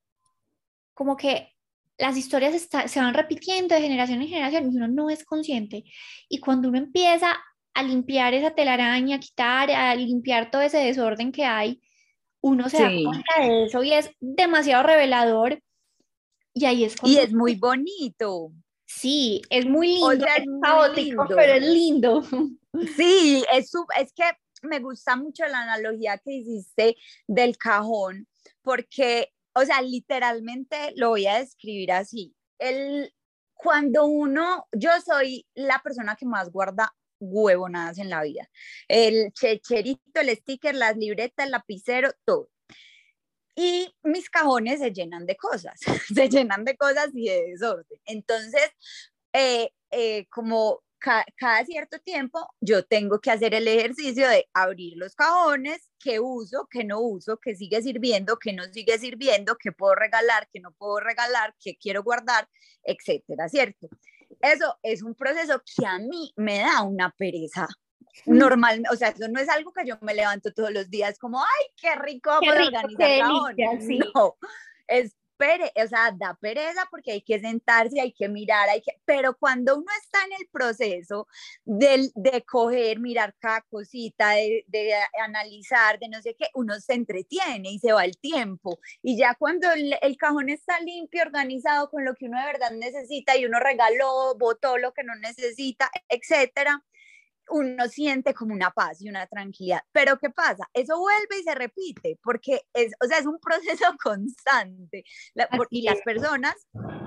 como 0.93 1.17
que 1.17 1.53
las 1.97 2.17
historias 2.17 2.67
se 2.85 2.99
van 2.99 3.13
repitiendo 3.13 3.73
de 3.73 3.81
generación 3.81 4.21
en 4.21 4.27
generación 4.27 4.71
y 4.71 4.75
uno 4.77 4.87
no 4.87 5.09
es 5.09 5.23
consciente. 5.25 5.83
Y 6.29 6.39
cuando 6.39 6.69
uno 6.69 6.77
empieza 6.77 7.35
a 7.73 7.83
limpiar 7.83 8.33
esa 8.33 8.51
telaraña, 8.51 9.17
a 9.17 9.19
quitar, 9.19 9.71
a 9.71 9.95
limpiar 9.95 10.51
todo 10.51 10.61
ese 10.61 10.77
desorden 10.77 11.31
que 11.31 11.45
hay, 11.45 11.81
uno 12.47 12.69
se 12.69 12.81
da 12.81 12.89
cuenta 12.89 13.41
de 13.41 13.65
eso 13.65 13.83
y 13.83 13.93
es 13.93 14.11
demasiado 14.19 14.83
revelador 14.83 15.61
Y 16.53 16.65
ahí 16.65 16.83
es 16.85 16.95
Y 17.03 17.17
es 17.17 17.33
muy 17.33 17.55
bonito. 17.55 18.51
Sí, 18.85 19.41
es 19.49 19.65
muy 19.65 19.95
lindo, 19.95 20.13
es, 20.13 20.45
caótico, 20.61 21.25
pero 21.27 21.53
es 21.53 21.63
lindo. 21.63 22.23
Sí, 22.95 23.43
es, 23.51 23.71
es 23.99 24.13
que 24.13 24.23
me 24.61 24.79
gusta 24.79 25.15
mucho 25.15 25.45
la 25.45 25.61
analogía 25.61 26.17
que 26.17 26.31
hiciste 26.31 26.95
del 27.27 27.57
cajón, 27.57 28.27
porque, 28.61 29.33
o 29.53 29.65
sea, 29.65 29.81
literalmente 29.81 30.93
lo 30.95 31.09
voy 31.09 31.27
a 31.27 31.39
describir 31.39 31.91
así. 31.91 32.33
El, 32.59 33.13
cuando 33.53 34.05
uno, 34.05 34.67
yo 34.71 34.91
soy 35.05 35.45
la 35.53 35.81
persona 35.83 36.15
que 36.15 36.25
más 36.25 36.51
guarda 36.51 36.93
huevonadas 37.19 37.97
en 37.97 38.09
la 38.09 38.23
vida. 38.23 38.49
El 38.87 39.31
checherito, 39.33 40.21
el 40.21 40.35
sticker, 40.35 40.75
las 40.75 40.97
libretas, 40.97 41.45
el 41.45 41.51
lapicero, 41.51 42.11
todo. 42.25 42.49
Y 43.55 43.93
mis 44.03 44.29
cajones 44.29 44.79
se 44.79 44.91
llenan 44.91 45.25
de 45.25 45.35
cosas, 45.35 45.79
se 46.15 46.29
llenan 46.29 46.63
de 46.63 46.77
cosas 46.77 47.09
y 47.13 47.27
de 47.27 47.43
desorden. 47.51 47.99
Entonces, 48.05 48.69
eh, 49.33 49.71
eh, 49.91 50.27
como 50.29 50.81
cada 50.99 51.63
cierto 51.65 51.99
tiempo 51.99 52.47
yo 52.59 52.83
tengo 52.83 53.19
que 53.19 53.31
hacer 53.31 53.53
el 53.53 53.67
ejercicio 53.67 54.27
de 54.27 54.47
abrir 54.53 54.97
los 54.97 55.15
cajones, 55.15 55.89
qué 55.99 56.19
uso, 56.19 56.67
qué 56.69 56.83
no 56.83 56.99
uso, 57.01 57.39
qué 57.41 57.55
sigue 57.55 57.81
sirviendo, 57.81 58.37
qué 58.37 58.53
no 58.53 58.63
sigue 58.65 58.97
sirviendo, 58.97 59.57
qué 59.57 59.71
puedo 59.71 59.95
regalar, 59.95 60.47
qué 60.51 60.59
no 60.59 60.71
puedo 60.73 60.99
regalar, 60.99 61.55
qué 61.59 61.77
quiero 61.77 62.03
guardar, 62.03 62.47
etcétera, 62.83 63.47
¿cierto? 63.49 63.89
Eso 64.41 64.77
es 64.83 65.03
un 65.03 65.15
proceso 65.15 65.61
que 65.63 65.85
a 65.85 65.99
mí 65.99 66.33
me 66.35 66.59
da 66.59 66.83
una 66.83 67.11
pereza. 67.11 67.67
Normal, 68.25 68.83
o 68.91 68.95
sea, 68.95 69.09
eso 69.09 69.27
no 69.27 69.39
es 69.39 69.47
algo 69.47 69.71
que 69.71 69.85
yo 69.85 69.95
me 70.01 70.15
levanto 70.15 70.51
todos 70.51 70.71
los 70.71 70.89
días 70.89 71.19
como, 71.19 71.39
ay, 71.39 71.65
qué 71.79 71.95
rico, 71.95 72.31
vamos 72.31 72.49
a 72.49 72.65
organizar. 72.65 73.29
No, 74.15 74.35
es 74.87 75.15
o 75.83 75.87
sea, 75.87 76.11
da 76.15 76.35
pereza 76.35 76.87
porque 76.89 77.11
hay 77.11 77.21
que 77.21 77.39
sentarse, 77.39 78.01
hay 78.01 78.13
que 78.13 78.27
mirar, 78.29 78.69
hay 78.69 78.81
que, 78.81 78.93
pero 79.05 79.35
cuando 79.37 79.75
uno 79.77 79.85
está 80.03 80.19
en 80.25 80.33
el 80.39 80.47
proceso 80.51 81.27
de, 81.65 82.09
de 82.15 82.43
coger, 82.43 82.99
mirar 82.99 83.35
cada 83.39 83.61
cosita, 83.61 84.31
de, 84.31 84.63
de, 84.67 84.93
analizar, 85.23 85.99
de 85.99 86.09
no 86.09 86.21
sé 86.21 86.35
qué, 86.37 86.47
uno 86.53 86.79
se 86.79 86.93
entretiene 86.93 87.71
y 87.71 87.79
se 87.79 87.93
va 87.93 88.05
el 88.05 88.17
tiempo. 88.17 88.79
Y 89.01 89.17
ya 89.17 89.35
cuando 89.35 89.71
el, 89.71 89.95
el 90.01 90.17
cajón 90.17 90.49
está 90.49 90.79
limpio, 90.81 91.21
organizado 91.21 91.89
con 91.89 92.05
lo 92.05 92.15
que 92.15 92.25
uno 92.25 92.39
de 92.39 92.45
verdad 92.45 92.71
necesita 92.71 93.37
y 93.37 93.45
uno 93.45 93.59
regaló, 93.59 94.35
botó 94.37 94.77
lo 94.77 94.93
que 94.93 95.03
no 95.03 95.15
necesita, 95.15 95.89
etcétera, 96.09 96.83
uno 97.49 97.87
siente 97.87 98.33
como 98.33 98.53
una 98.53 98.71
paz 98.71 99.01
y 99.01 99.09
una 99.09 99.27
tranquilidad. 99.27 99.81
Pero 99.91 100.17
¿qué 100.19 100.29
pasa? 100.29 100.67
Eso 100.73 100.97
vuelve 100.97 101.39
y 101.39 101.43
se 101.43 101.55
repite, 101.55 102.19
porque 102.23 102.61
es, 102.73 102.93
o 103.03 103.07
sea, 103.07 103.19
es 103.19 103.25
un 103.25 103.39
proceso 103.41 103.85
constante. 104.01 105.03
y 105.69 105.81
las 105.83 106.01
personas, 106.01 106.55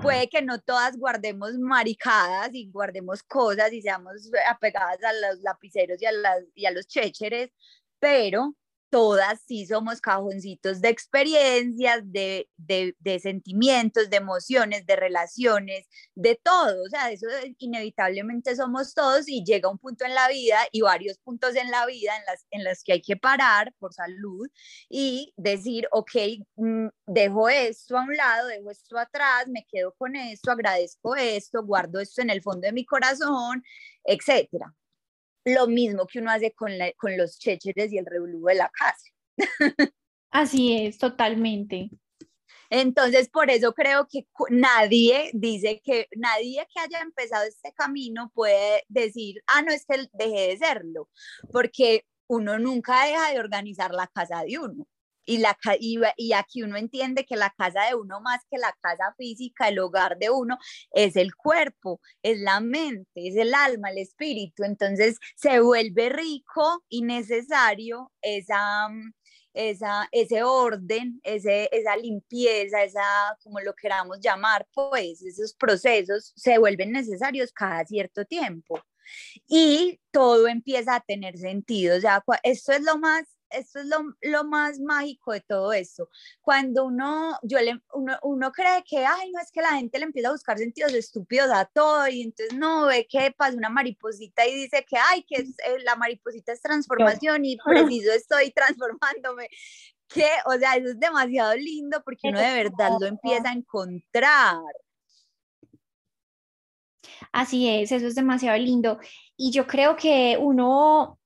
puede 0.01 0.29
que 0.29 0.41
no 0.41 0.59
todas 0.59 0.97
guardemos 0.97 1.57
maricadas 1.57 2.49
y 2.53 2.69
guardemos 2.71 3.23
cosas 3.23 3.71
y 3.73 3.81
seamos 3.81 4.13
apegadas 4.49 5.03
a 5.03 5.13
los 5.13 5.41
lapiceros 5.41 6.01
y 6.01 6.05
a, 6.05 6.11
las, 6.11 6.43
y 6.55 6.65
a 6.65 6.71
los 6.71 6.87
chécheres, 6.87 7.51
pero 7.99 8.55
todas 8.91 9.41
sí 9.47 9.65
somos 9.65 10.01
cajoncitos 10.01 10.81
de 10.81 10.89
experiencias, 10.89 12.01
de, 12.03 12.49
de, 12.57 13.19
sentimientos, 13.19 14.09
de 14.09 14.17
emociones, 14.17 14.85
de 14.85 14.95
relaciones, 14.97 15.87
de 16.13 16.35
todo. 16.35 16.83
O 16.85 16.89
sea, 16.89 17.09
eso 17.11 17.25
inevitablemente 17.57 18.55
somos 18.55 18.93
todos 18.93 19.27
y 19.29 19.43
llega 19.45 19.69
un 19.69 19.79
punto 19.79 20.05
en 20.05 20.13
la 20.13 20.27
vida 20.27 20.59
y 20.71 20.81
varios 20.81 21.17
puntos 21.19 21.55
en 21.55 21.71
la 21.71 21.85
vida 21.85 22.15
en 22.17 22.25
las, 22.25 22.45
en 22.51 22.63
las 22.65 22.83
que 22.83 22.93
hay 22.93 23.01
que 23.01 23.15
parar 23.17 23.73
por 23.79 23.93
salud 23.93 24.47
y 24.89 25.33
decir, 25.37 25.87
ok, 25.91 26.11
mm, 26.57 26.87
dejo 27.07 27.49
esto 27.49 27.97
a 27.97 28.01
un 28.03 28.15
lado, 28.15 28.47
dejo 28.49 28.71
esto 28.71 28.97
atrás, 28.97 29.47
me 29.47 29.65
quedo 29.71 29.93
con 29.93 30.15
esto, 30.17 30.51
agradezco 30.51 31.15
esto, 31.15 31.63
guardo 31.63 31.99
esto 32.01 32.21
en 32.21 32.29
el 32.29 32.41
fondo 32.41 32.67
de 32.67 32.73
mi 32.73 32.85
corazón, 32.85 33.63
etcétera 34.03 34.75
lo 35.45 35.67
mismo 35.67 36.05
que 36.07 36.19
uno 36.19 36.31
hace 36.31 36.51
con, 36.53 36.71
con 36.97 37.17
los 37.17 37.37
chécheres 37.39 37.91
y 37.91 37.97
el 37.97 38.05
revolú 38.05 38.45
de 38.45 38.55
la 38.55 38.69
casa. 38.69 39.05
Así 40.31 40.85
es, 40.85 40.97
totalmente. 40.97 41.89
Entonces, 42.69 43.29
por 43.29 43.49
eso 43.51 43.73
creo 43.73 44.07
que 44.09 44.25
nadie 44.49 45.29
dice 45.33 45.81
que 45.83 46.07
nadie 46.15 46.65
que 46.73 46.79
haya 46.79 47.01
empezado 47.01 47.43
este 47.43 47.73
camino 47.73 48.31
puede 48.33 48.85
decir, 48.87 49.43
ah, 49.47 49.61
no 49.61 49.73
es 49.73 49.85
que 49.85 50.07
deje 50.13 50.47
de 50.47 50.57
serlo, 50.57 51.09
porque 51.51 52.05
uno 52.27 52.59
nunca 52.59 53.05
deja 53.05 53.31
de 53.33 53.39
organizar 53.39 53.91
la 53.91 54.07
casa 54.07 54.43
de 54.43 54.57
uno. 54.57 54.87
Y, 55.25 55.37
la, 55.37 55.57
y, 55.79 56.33
aquí 56.33 56.63
uno 56.63 56.77
entiende 56.77 57.25
que 57.25 57.35
la 57.35 57.53
casa 57.57 57.85
de 57.85 57.95
uno 57.95 58.21
más 58.21 58.41
que 58.49 58.57
la 58.57 58.75
casa 58.81 59.13
física, 59.17 59.67
el 59.67 59.79
hogar 59.79 60.17
de 60.17 60.29
uno, 60.29 60.57
es 60.91 61.15
el 61.15 61.35
cuerpo, 61.35 62.01
es 62.23 62.39
la 62.39 62.59
mente, 62.59 63.27
es 63.27 63.35
el 63.35 63.53
alma, 63.53 63.91
el 63.91 63.99
espíritu. 63.99 64.63
Entonces 64.63 65.17
se 65.35 65.59
vuelve 65.59 66.09
rico 66.09 66.83
y 66.89 67.03
necesario 67.03 68.11
esa, 68.21 68.89
esa, 69.53 70.07
ese 70.11 70.43
orden, 70.43 71.19
ese, 71.23 71.69
esa 71.71 71.95
limpieza, 71.97 72.83
esa, 72.83 73.37
como 73.43 73.59
lo 73.59 73.73
queramos 73.75 74.19
llamar, 74.19 74.67
pues 74.73 75.21
esos 75.21 75.53
procesos 75.53 76.33
se 76.35 76.57
vuelven 76.57 76.91
necesarios 76.91 77.51
cada 77.51 77.85
cierto 77.85 78.25
tiempo. 78.25 78.79
Y 79.47 79.99
todo 80.11 80.47
empieza 80.47 80.95
a 80.95 81.01
tener 81.01 81.37
sentido. 81.37 81.97
O 81.97 82.01
sea, 82.01 82.23
esto 82.43 82.71
es 82.71 82.81
lo 82.83 82.97
más 82.97 83.25
esto 83.51 83.79
es 83.79 83.85
lo, 83.85 83.97
lo, 84.21 84.43
más 84.43 84.79
mágico 84.79 85.33
de 85.33 85.41
todo 85.41 85.73
esto. 85.73 86.09
Cuando 86.41 86.85
uno, 86.85 87.37
yo 87.43 87.59
le, 87.59 87.81
uno, 87.93 88.17
uno, 88.23 88.51
cree 88.51 88.83
que, 88.83 89.05
ay, 89.05 89.31
no 89.31 89.39
es 89.39 89.51
que 89.51 89.61
la 89.61 89.75
gente 89.75 89.99
le 89.99 90.05
empieza 90.05 90.29
a 90.29 90.33
buscar 90.33 90.57
sentidos 90.57 90.93
estúpidos 90.93 91.49
a 91.51 91.65
todo 91.65 92.07
y 92.07 92.21
entonces 92.21 92.57
no 92.57 92.87
ve 92.87 93.07
que 93.09 93.31
pasa 93.31 93.57
una 93.57 93.69
mariposita 93.69 94.47
y 94.47 94.55
dice 94.55 94.85
que, 94.87 94.97
ay, 94.97 95.23
que 95.23 95.41
eh, 95.41 95.79
la 95.83 95.95
mariposita 95.95 96.51
es 96.51 96.61
transformación 96.61 97.45
y 97.45 97.57
preciso 97.57 98.11
estoy 98.11 98.51
transformándome. 98.51 99.47
Que, 100.07 100.27
o 100.45 100.53
sea, 100.57 100.75
eso 100.75 100.89
es 100.89 100.99
demasiado 100.99 101.55
lindo 101.55 102.01
porque 102.03 102.27
uno 102.27 102.39
de 102.39 102.53
verdad 102.53 102.91
lo 102.99 103.07
empieza 103.07 103.49
a 103.49 103.53
encontrar. 103.53 104.57
Así 107.31 107.69
es, 107.69 107.91
eso 107.91 108.07
es 108.07 108.15
demasiado 108.15 108.57
lindo. 108.57 108.99
Y 109.37 109.51
yo 109.51 109.67
creo 109.67 109.95
que 109.95 110.37
uno 110.39 111.20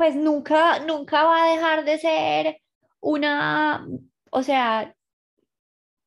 pues 0.00 0.16
nunca, 0.16 0.78
nunca 0.78 1.24
va 1.24 1.44
a 1.44 1.54
dejar 1.54 1.84
de 1.84 1.98
ser 1.98 2.62
una, 3.00 3.86
o 4.30 4.42
sea, 4.42 4.96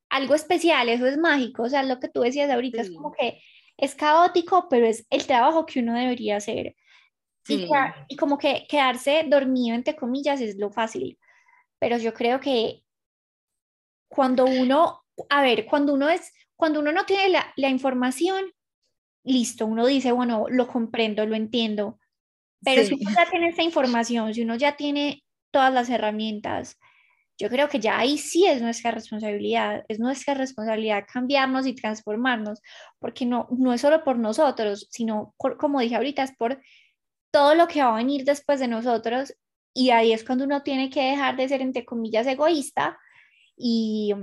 algo 0.09 0.33
especial, 0.33 0.89
eso 0.89 1.05
es 1.05 1.15
mágico, 1.15 1.61
o 1.61 1.69
sea, 1.69 1.83
lo 1.83 1.99
que 1.99 2.09
tú 2.09 2.21
decías 2.21 2.49
ahorita 2.49 2.81
es 2.81 2.89
como 2.89 3.11
que 3.11 3.39
es 3.77 3.93
caótico, 3.93 4.67
pero 4.67 4.87
es 4.87 5.05
el 5.11 5.27
trabajo 5.27 5.67
que 5.67 5.79
uno 5.81 5.93
debería 5.93 6.37
hacer. 6.37 6.75
Y, 7.47 7.69
y, 8.07 8.15
como 8.15 8.39
que 8.39 8.65
quedarse 8.67 9.25
dormido, 9.27 9.75
entre 9.75 9.95
comillas, 9.95 10.41
es 10.41 10.57
lo 10.57 10.71
fácil. 10.71 11.19
Pero 11.77 11.99
yo 11.99 12.15
creo 12.15 12.39
que 12.39 12.81
cuando 14.07 14.45
uno, 14.45 15.03
a 15.29 15.43
ver, 15.43 15.67
cuando 15.67 15.93
uno 15.93 16.09
es, 16.09 16.33
cuando 16.55 16.79
uno 16.79 16.91
no 16.91 17.05
tiene 17.05 17.29
la, 17.29 17.53
la 17.57 17.69
información, 17.69 18.43
listo, 19.23 19.67
uno 19.67 19.85
dice, 19.85 20.11
bueno, 20.11 20.47
lo 20.49 20.67
comprendo, 20.67 21.27
lo 21.27 21.35
entiendo, 21.35 21.99
pero 22.63 22.83
si 22.83 22.93
uno 22.93 23.11
ya 23.11 23.29
tiene 23.29 23.49
esa 23.49 23.63
información, 23.63 24.33
si 24.33 24.41
uno 24.41 24.55
ya 24.55 24.75
tiene 24.75 25.23
todas 25.51 25.73
las 25.73 25.89
herramientas, 25.89 26.77
yo 27.39 27.49
creo 27.49 27.67
que 27.67 27.79
ya 27.79 27.97
ahí 27.97 28.17
sí 28.17 28.45
es 28.45 28.61
nuestra 28.61 28.91
responsabilidad, 28.91 29.83
es 29.87 29.99
nuestra 29.99 30.33
responsabilidad 30.33 31.05
cambiarnos 31.11 31.65
y 31.65 31.73
transformarnos, 31.73 32.61
porque 32.99 33.25
no, 33.25 33.47
no 33.51 33.73
es 33.73 33.81
solo 33.81 34.03
por 34.03 34.19
nosotros, 34.19 34.87
sino, 34.91 35.33
como 35.37 35.79
dije 35.79 35.95
ahorita, 35.95 36.23
es 36.23 36.35
por 36.35 36.61
todo 37.31 37.55
lo 37.55 37.67
que 37.67 37.81
va 37.81 37.93
a 37.93 37.97
venir 37.97 38.23
después 38.23 38.59
de 38.59 38.67
nosotros 38.67 39.33
y 39.73 39.89
ahí 39.89 40.13
es 40.13 40.23
cuando 40.23 40.45
uno 40.45 40.61
tiene 40.61 40.89
que 40.89 41.01
dejar 41.01 41.35
de 41.35 41.49
ser, 41.49 41.61
entre 41.61 41.85
comillas, 41.85 42.27
egoísta 42.27 42.99
y, 43.57 44.13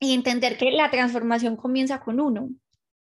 y 0.00 0.14
entender 0.14 0.56
que 0.56 0.70
la 0.70 0.90
transformación 0.90 1.56
comienza 1.56 2.00
con 2.00 2.20
uno. 2.20 2.48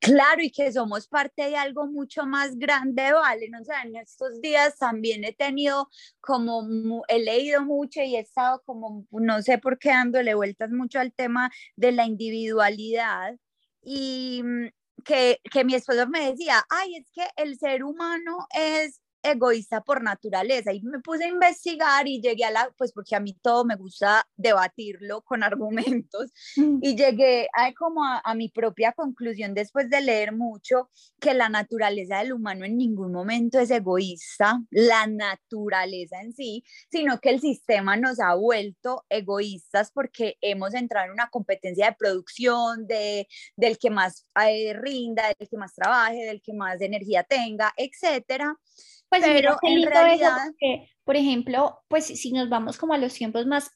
Claro, 0.06 0.41
y 0.44 0.52
que 0.52 0.72
somos 0.72 1.08
parte 1.08 1.50
de 1.50 1.56
algo 1.56 1.88
mucho 1.88 2.28
más 2.28 2.58
grande, 2.60 3.12
¿vale? 3.12 3.50
O 3.60 3.63
sea, 3.63 3.82
en 3.82 3.96
estos 3.96 4.39
días 4.39 4.78
también 4.78 5.24
he 5.24 5.34
tenido 5.34 5.89
como, 6.22 7.04
he 7.08 7.18
leído 7.20 7.63
mucho 7.65 8.02
y 8.04 8.15
he 8.15 8.20
estado 8.20 8.62
como, 8.65 9.08
no 9.10 9.41
sé 9.41 9.58
por 9.58 9.80
qué 9.80 9.89
dándole 9.89 10.36
vueltas 10.36 10.70
mucho 10.70 11.00
al 11.00 11.12
tema 11.12 11.50
de 11.76 11.91
la 11.91 12.06
individualidad 12.06 13.36
y 13.82 14.44
mm, 14.44 14.68
que, 15.04 15.39
que 15.52 15.65
mi 15.65 15.74
esposo 15.74 16.08
me 16.08 16.32
decía, 16.32 16.63
ay, 16.70 16.98
es 16.98 17.10
que 17.12 17.26
el 17.38 17.58
ser 17.58 17.84
humano 17.84 18.48
es 18.56 19.02
egoísta 19.31 19.81
por 19.81 20.03
naturaleza 20.03 20.73
y 20.73 20.81
me 20.81 20.99
puse 20.99 21.25
a 21.25 21.27
investigar 21.27 22.07
y 22.07 22.21
llegué 22.21 22.45
a 22.45 22.51
la, 22.51 22.71
pues 22.77 22.91
porque 22.91 23.15
a 23.15 23.19
mí 23.19 23.38
todo 23.41 23.65
me 23.65 23.75
gusta 23.75 24.27
debatirlo 24.35 25.21
con 25.21 25.43
argumentos 25.43 26.31
mm. 26.55 26.79
y 26.81 26.95
llegué 26.95 27.47
a 27.53 27.73
como 27.73 28.03
a, 28.03 28.21
a, 28.23 28.35
mi 28.35 28.49
propia 28.49 28.91
conclusión 28.93 29.53
después 29.53 29.89
de 29.89 30.01
leer 30.01 30.33
mucho 30.33 30.89
que 31.19 31.33
la 31.33 31.49
naturaleza 31.49 32.19
del 32.19 32.33
humano 32.33 32.65
en 32.65 32.77
ningún 32.77 33.11
momento 33.11 33.59
es 33.59 33.71
egoísta, 33.71 34.61
la 34.69 35.07
naturaleza 35.07 36.21
en 36.21 36.33
sí, 36.33 36.63
sino 36.91 37.19
que 37.19 37.29
el 37.29 37.41
sistema 37.41 37.97
nos 37.97 38.19
ha 38.19 38.35
vuelto 38.35 39.05
egoístas 39.09 39.91
porque 39.91 40.38
hemos 40.41 40.73
entrado 40.73 41.07
en 41.07 41.13
una 41.13 41.29
competencia 41.29 41.88
de 41.88 41.95
producción, 41.97 42.88
de, 42.88 43.27
del 43.55 43.77
que 43.77 43.89
más 43.89 44.27
eh, 44.47 44.73
rinda, 44.73 45.23
del 45.38 45.47
que 45.47 45.57
más 45.57 45.73
trabaje, 45.73 46.25
del 46.25 46.41
que 46.41 46.53
más 46.53 46.81
energía 46.81 47.23
tenga, 47.23 47.73
etcétera. 47.77 48.55
Pues 49.10 49.24
pero 49.24 49.56
en 49.62 49.86
realidad, 49.86 50.38
por 51.04 51.15
ejemplo, 51.15 51.80
pues 51.88 52.06
si 52.06 52.32
nos 52.32 52.50
vamos 52.50 52.78
como 52.78 52.94
a 52.94 52.98
los 52.98 53.13
tiempos 53.13 53.46
más 53.46 53.72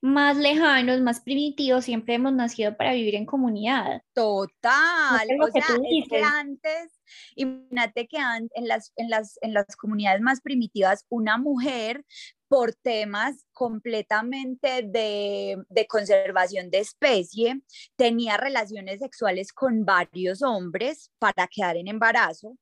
más 0.00 0.36
lejanos, 0.36 1.00
más 1.00 1.20
primitivos, 1.20 1.84
siempre 1.84 2.14
hemos 2.14 2.32
nacido 2.32 2.76
para 2.76 2.92
vivir 2.92 3.16
en 3.16 3.26
comunidad. 3.26 4.02
Total, 4.12 5.28
o 5.40 5.50
sea, 5.50 5.64
es 5.90 6.08
que 6.08 6.22
antes, 6.22 7.00
imagínate 7.34 8.06
que 8.06 8.18
en 8.18 8.68
las, 8.68 8.92
en, 8.96 9.10
las, 9.10 9.38
en 9.40 9.54
las 9.54 9.76
comunidades 9.76 10.20
más 10.20 10.40
primitivas, 10.40 11.04
una 11.08 11.36
mujer 11.36 12.04
por 12.46 12.74
temas 12.74 13.44
completamente 13.52 14.82
de, 14.82 15.56
de, 15.68 15.86
conservación 15.86 16.70
de 16.70 16.78
especie, 16.78 17.60
tenía 17.96 18.36
relaciones 18.36 19.00
sexuales 19.00 19.52
con 19.52 19.84
varios 19.84 20.42
hombres 20.42 21.10
para 21.18 21.48
quedar 21.48 21.76
en 21.76 21.88
embarazo 21.88 22.56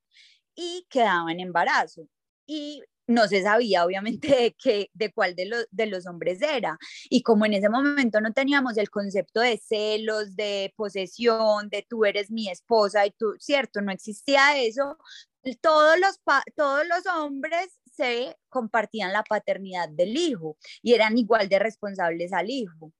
y 0.56 0.86
quedaba 0.90 1.30
en 1.30 1.40
embarazo. 1.40 2.08
Y 2.46 2.82
no 3.06 3.28
se 3.28 3.42
sabía 3.42 3.84
obviamente 3.84 4.28
de, 4.28 4.56
qué, 4.58 4.90
de 4.94 5.12
cuál 5.12 5.34
de, 5.36 5.46
los 5.46 5.66
de 5.70 5.86
los 5.86 6.06
hombres 6.06 6.42
era. 6.42 6.78
Y 7.08 7.22
como 7.22 7.46
en 7.46 7.54
ese 7.54 7.68
momento 7.68 8.20
no 8.20 8.32
teníamos 8.32 8.76
el 8.76 8.90
concepto 8.90 9.40
de 9.40 9.58
celos, 9.58 10.34
de 10.36 10.72
posesión, 10.76 11.68
de 11.68 11.86
tú 11.88 12.04
eres 12.04 12.30
mi 12.30 12.48
esposa 12.48 13.06
y 13.06 13.12
tú, 13.12 13.34
cierto, 13.38 13.80
no 13.80 13.92
existía 13.92 14.60
eso, 14.60 14.96
todos 15.60 15.96
los, 16.00 16.18
todos 16.56 16.84
los 16.88 17.06
hombres 17.14 17.78
se 17.94 18.36
compartían 18.48 19.12
la 19.12 19.22
paternidad 19.22 19.88
del 19.88 20.16
hijo 20.16 20.56
y 20.82 20.94
eran 20.94 21.16
igual 21.16 21.48
de 21.48 21.58
responsables 21.58 22.32
al 22.32 22.50
hijo. 22.50 22.92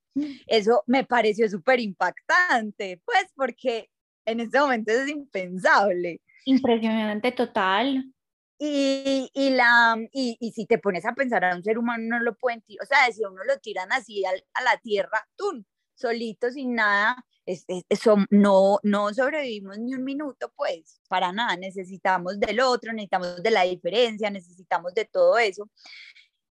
Eso 0.47 0.83
me 0.87 1.05
pareció 1.05 1.49
súper 1.51 1.81
impactante, 1.81 3.03
pues 3.05 3.27
porque 3.35 3.91
en 4.25 4.41
ese 4.41 4.59
momento 4.59 4.93
es 4.93 5.09
impensable. 5.09 6.23
Impresionante 6.47 7.33
total. 7.33 8.13
Y, 8.59 9.31
y, 9.35 9.51
la, 9.51 9.97
y, 10.13 10.39
y, 10.41 10.53
si 10.53 10.65
te 10.65 10.79
pones 10.79 11.05
a 11.05 11.15
pensar 11.15 11.45
a 11.45 11.55
un 11.55 11.63
ser 11.63 11.77
humano, 11.77 12.05
no 12.07 12.21
lo 12.21 12.35
pueden, 12.37 12.65
o 12.83 12.87
sea, 12.87 13.13
si 13.13 13.23
a 13.23 13.29
uno 13.29 13.45
lo 13.45 13.59
tiran 13.59 13.93
así 13.93 14.25
a, 14.25 14.31
a 14.55 14.63
la 14.63 14.79
tierra, 14.79 15.29
tú, 15.37 15.63
solito, 15.95 16.51
sin 16.51 16.75
nada, 16.75 17.23
eso 17.47 18.17
no, 18.31 18.79
no 18.83 19.13
sobrevivimos 19.13 19.79
ni 19.79 19.95
un 19.95 20.05
minuto, 20.05 20.53
pues, 20.57 21.01
para 21.09 21.33
nada, 21.33 21.57
necesitamos 21.57 22.41
del 22.41 22.61
otro, 22.61 22.93
necesitamos 22.93 23.43
de 23.43 23.51
la 23.51 23.63
diferencia, 23.65 24.31
necesitamos 24.31 24.95
de 24.95 25.05
todo 25.05 25.37
eso. 25.39 25.69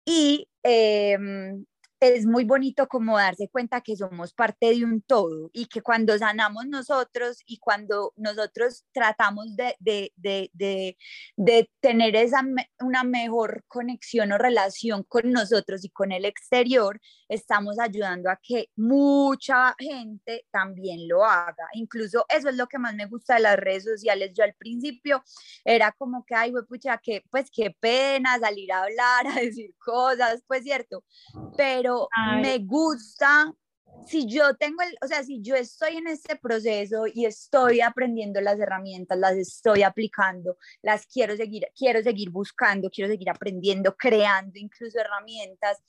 Y 0.04 0.48
eh, 0.64 1.16
es 2.02 2.26
muy 2.26 2.44
bonito 2.44 2.88
como 2.88 3.16
darse 3.16 3.48
cuenta 3.48 3.80
que 3.80 3.96
somos 3.96 4.34
parte 4.34 4.70
de 4.74 4.84
un 4.84 5.02
todo 5.02 5.50
y 5.52 5.66
que 5.66 5.82
cuando 5.82 6.18
sanamos 6.18 6.66
nosotros 6.66 7.38
y 7.46 7.58
cuando 7.58 8.12
nosotros 8.16 8.84
tratamos 8.92 9.54
de, 9.54 9.76
de, 9.78 10.12
de, 10.16 10.50
de, 11.36 11.70
tener 11.80 12.16
esa, 12.16 12.42
una 12.80 13.04
mejor 13.04 13.64
conexión 13.68 14.32
o 14.32 14.38
relación 14.38 15.04
con 15.04 15.30
nosotros 15.30 15.84
y 15.84 15.90
con 15.90 16.10
el 16.10 16.24
exterior, 16.24 17.00
estamos 17.28 17.78
ayudando 17.78 18.30
a 18.30 18.38
que 18.42 18.68
mucha 18.74 19.76
gente 19.78 20.44
también 20.50 21.06
lo 21.06 21.24
haga. 21.24 21.68
Incluso 21.74 22.24
eso 22.28 22.48
es 22.48 22.56
lo 22.56 22.66
que 22.66 22.80
más 22.80 22.96
me 22.96 23.06
gusta 23.06 23.34
de 23.34 23.42
las 23.42 23.56
redes 23.56 23.84
sociales. 23.84 24.32
Yo 24.34 24.42
al 24.42 24.54
principio 24.54 25.22
era 25.64 25.92
como 25.92 26.24
que, 26.24 26.34
ay, 26.34 26.52
pucha, 26.68 26.98
que 26.98 27.22
pues 27.30 27.48
qué 27.48 27.76
pena 27.78 28.40
salir 28.40 28.72
a 28.72 28.82
hablar, 28.82 29.26
a 29.38 29.40
decir 29.40 29.72
cosas, 29.78 30.42
pues 30.48 30.64
cierto, 30.64 31.04
pero 31.56 31.91
me 32.40 32.58
gusta, 32.58 33.52
si 34.06 34.26
yo 34.26 34.54
tengo, 34.56 34.82
el, 34.82 34.96
o 35.02 35.06
sea, 35.06 35.22
si 35.22 35.40
yo 35.42 35.54
estoy 35.54 35.96
en 35.96 36.06
este 36.06 36.36
proceso 36.36 37.04
y 37.12 37.26
estoy 37.26 37.80
aprendiendo 37.80 38.40
las 38.40 38.58
herramientas, 38.58 39.18
las 39.18 39.36
estoy 39.36 39.82
aplicando, 39.82 40.56
las 40.82 41.06
quiero 41.06 41.36
seguir, 41.36 41.66
quiero 41.76 42.02
seguir 42.02 42.30
buscando, 42.30 42.90
quiero 42.90 43.10
seguir 43.10 43.30
aprendiendo, 43.30 43.96
creando 43.96 44.58
incluso 44.58 44.98
herramientas, 44.98 45.82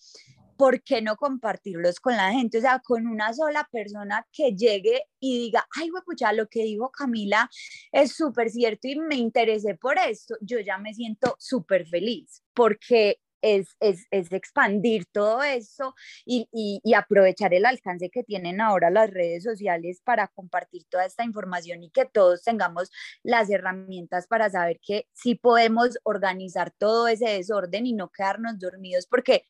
¿por 0.58 0.84
qué 0.84 1.02
no 1.02 1.16
compartirlos 1.16 2.00
con 2.00 2.16
la 2.16 2.32
gente? 2.32 2.60
O 2.60 2.62
sea, 2.62 2.80
con 2.80 3.08
una 3.08 3.34
sola 3.34 3.68
persona 3.72 4.26
que 4.32 4.56
llegue 4.56 5.04
y 5.20 5.40
diga, 5.40 5.68
ay, 5.76 5.90
pucha, 6.06 6.34
lo 6.34 6.48
que 6.48 6.64
dijo 6.64 6.92
Camila 6.92 7.50
es 7.92 8.16
súper 8.16 8.50
cierto 8.50 8.88
y 8.88 8.96
me 8.98 9.16
interesé 9.16 9.76
por 9.76 9.98
esto, 9.98 10.36
yo 10.42 10.60
ya 10.60 10.78
me 10.78 10.94
siento 10.94 11.36
súper 11.40 11.88
feliz 11.88 12.44
porque 12.54 13.20
es, 13.44 13.76
es, 13.82 14.08
es 14.10 14.32
expandir 14.32 15.06
todo 15.06 15.44
eso 15.44 15.94
y, 16.26 16.48
y, 16.52 16.94
aprovechar 16.94 17.54
el 17.54 17.66
alcance 17.66 18.10
que 18.10 18.24
tienen 18.24 18.62
ahora 18.62 18.90
las 18.90 19.10
redes 19.10 19.44
sociales 19.44 20.02
para 20.04 20.30
compartir 20.30 20.86
toda 20.90 21.06
esta 21.06 21.26
información 21.26 21.84
y 21.84 21.90
que 21.90 22.06
todos 22.06 22.44
tengamos 22.44 22.90
las 23.22 23.50
herramientas 23.50 24.28
para 24.28 24.50
saber 24.50 24.80
que 24.80 25.08
sí 25.14 25.36
podemos 25.36 25.98
organizar 26.04 26.72
todo 26.72 27.08
ese 27.10 27.30
desorden 27.30 27.86
y 27.86 27.94
no 27.94 28.10
quedarnos 28.10 28.58
dormidos 28.60 29.08
porque 29.08 29.46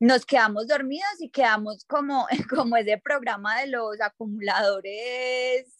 nos 0.00 0.26
quedamos 0.26 0.66
dormidos 0.66 1.20
y 1.20 1.30
quedamos 1.30 1.84
como, 1.84 2.26
como 2.50 2.76
ese 2.76 2.98
programa 2.98 3.60
de 3.60 3.68
los 3.68 4.00
acumuladores 4.00 5.75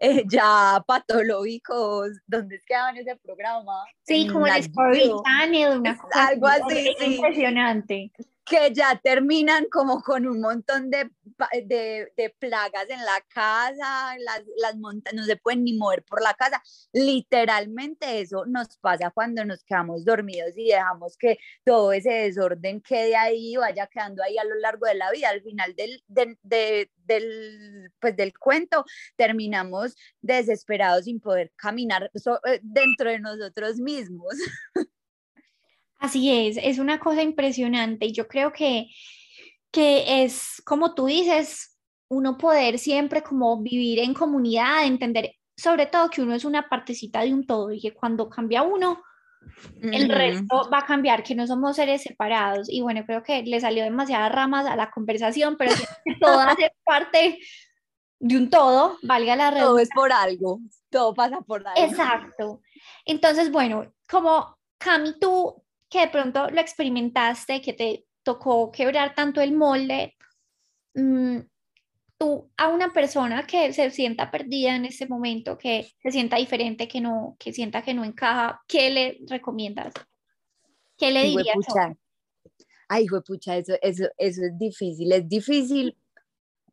eh, 0.00 0.24
ya 0.30 0.82
patológicos, 0.86 2.10
¿dónde 2.26 2.60
quedaban 2.66 2.96
ese 2.96 3.16
programa? 3.16 3.84
Sí, 4.02 4.28
como 4.28 4.46
el 4.46 4.56
Story 4.60 5.10
Channel, 5.24 5.80
una 5.80 5.96
cosa 5.96 6.28
algo 6.28 6.46
así, 6.46 6.94
sí. 6.98 7.14
impresionante 7.16 8.12
que 8.48 8.72
ya 8.72 8.98
terminan 9.02 9.66
como 9.70 10.02
con 10.02 10.26
un 10.26 10.40
montón 10.40 10.90
de, 10.90 11.10
de, 11.64 12.34
plagas 12.38 12.88
en 12.88 13.04
la 13.04 13.20
casa, 13.28 14.16
las, 14.18 14.42
las 14.56 14.76
no 14.76 15.24
se 15.24 15.36
pueden 15.36 15.64
ni 15.64 15.74
mover 15.74 16.04
por 16.04 16.22
la 16.22 16.34
casa. 16.34 16.62
Literalmente 16.92 18.20
eso 18.20 18.44
nos 18.46 18.78
pasa 18.78 19.10
cuando 19.10 19.44
nos 19.44 19.62
quedamos 19.64 20.04
dormidos 20.04 20.52
y 20.56 20.68
dejamos 20.68 21.16
que 21.16 21.38
todo 21.64 21.92
ese 21.92 22.10
desorden 22.10 22.80
quede 22.80 23.16
ahí, 23.16 23.56
vaya 23.56 23.86
quedando 23.86 24.22
ahí 24.22 24.38
a 24.38 24.44
lo 24.44 24.54
largo 24.56 24.86
de 24.86 24.94
la 24.94 25.10
vida. 25.10 25.28
Al 25.28 25.42
final 25.42 25.74
del, 25.74 26.02
de, 26.08 26.90
del, 27.04 27.92
pues 28.00 28.16
del 28.16 28.36
cuento 28.38 28.84
terminamos 29.16 29.96
desesperados 30.20 31.04
sin 31.04 31.20
poder 31.20 31.52
caminar 31.56 32.10
eh, 32.14 32.60
dentro 32.62 33.10
de 33.10 33.20
nosotros 33.20 33.76
mismos. 33.76 34.34
Así 35.98 36.46
es, 36.46 36.58
es 36.62 36.78
una 36.78 37.00
cosa 37.00 37.22
impresionante 37.22 38.06
y 38.06 38.12
yo 38.12 38.28
creo 38.28 38.52
que, 38.52 38.88
que 39.70 40.22
es, 40.22 40.62
como 40.64 40.94
tú 40.94 41.06
dices, 41.06 41.78
uno 42.08 42.38
poder 42.38 42.78
siempre 42.78 43.22
como 43.22 43.60
vivir 43.60 43.98
en 43.98 44.14
comunidad, 44.14 44.86
entender 44.86 45.34
sobre 45.58 45.86
todo 45.86 46.08
que 46.08 46.22
uno 46.22 46.34
es 46.34 46.44
una 46.44 46.68
partecita 46.68 47.22
de 47.22 47.34
un 47.34 47.44
todo 47.44 47.72
y 47.72 47.80
que 47.80 47.92
cuando 47.92 48.30
cambia 48.30 48.62
uno, 48.62 49.02
el 49.82 50.08
resto 50.08 50.70
va 50.72 50.78
a 50.78 50.86
cambiar, 50.86 51.24
que 51.24 51.34
no 51.34 51.46
somos 51.48 51.74
seres 51.74 52.02
separados. 52.02 52.68
Y 52.70 52.80
bueno, 52.80 53.04
creo 53.04 53.24
que 53.24 53.42
le 53.42 53.60
salió 53.60 53.82
demasiadas 53.82 54.32
ramas 54.32 54.66
a 54.66 54.76
la 54.76 54.90
conversación, 54.90 55.56
pero 55.56 55.72
todo 56.20 56.38
hace 56.40 56.72
parte 56.84 57.38
de 58.20 58.36
un 58.36 58.50
todo, 58.50 58.98
valga 59.02 59.34
la 59.34 59.50
redundancia. 59.50 59.66
Todo 59.66 59.78
es 59.78 59.88
por 59.94 60.12
algo, 60.12 60.60
todo 60.90 61.14
pasa 61.14 61.40
por 61.40 61.66
algo. 61.66 61.82
Exacto. 61.82 62.60
Entonces, 63.04 63.50
bueno, 63.50 63.92
como 64.08 64.58
Cami, 64.78 65.18
tú 65.18 65.64
que 65.88 66.00
de 66.00 66.08
pronto 66.08 66.48
lo 66.50 66.60
experimentaste, 66.60 67.60
que 67.60 67.72
te 67.72 68.04
tocó 68.22 68.70
quebrar 68.70 69.14
tanto 69.14 69.40
el 69.40 69.52
molde, 69.52 70.16
mm, 70.94 71.38
tú 72.18 72.50
a 72.56 72.68
una 72.68 72.92
persona 72.92 73.46
que 73.46 73.72
se 73.72 73.90
sienta 73.90 74.30
perdida 74.30 74.74
en 74.74 74.84
este 74.84 75.06
momento, 75.06 75.56
que 75.56 75.88
se 76.02 76.10
sienta 76.10 76.36
diferente, 76.36 76.88
que 76.88 77.00
no, 77.00 77.36
que 77.38 77.52
sienta 77.52 77.82
que 77.82 77.94
no 77.94 78.04
encaja, 78.04 78.60
¿qué 78.66 78.90
le 78.90 79.18
recomiendas? 79.28 79.94
¿Qué 80.96 81.12
le 81.12 81.24
dirías? 81.24 81.56
Ay, 82.88 83.04
hijo 83.04 83.22
pucha, 83.22 83.56
eso, 83.56 83.74
eso, 83.82 84.04
eso 84.16 84.42
es 84.44 84.58
difícil, 84.58 85.12
es 85.12 85.28
difícil 85.28 85.96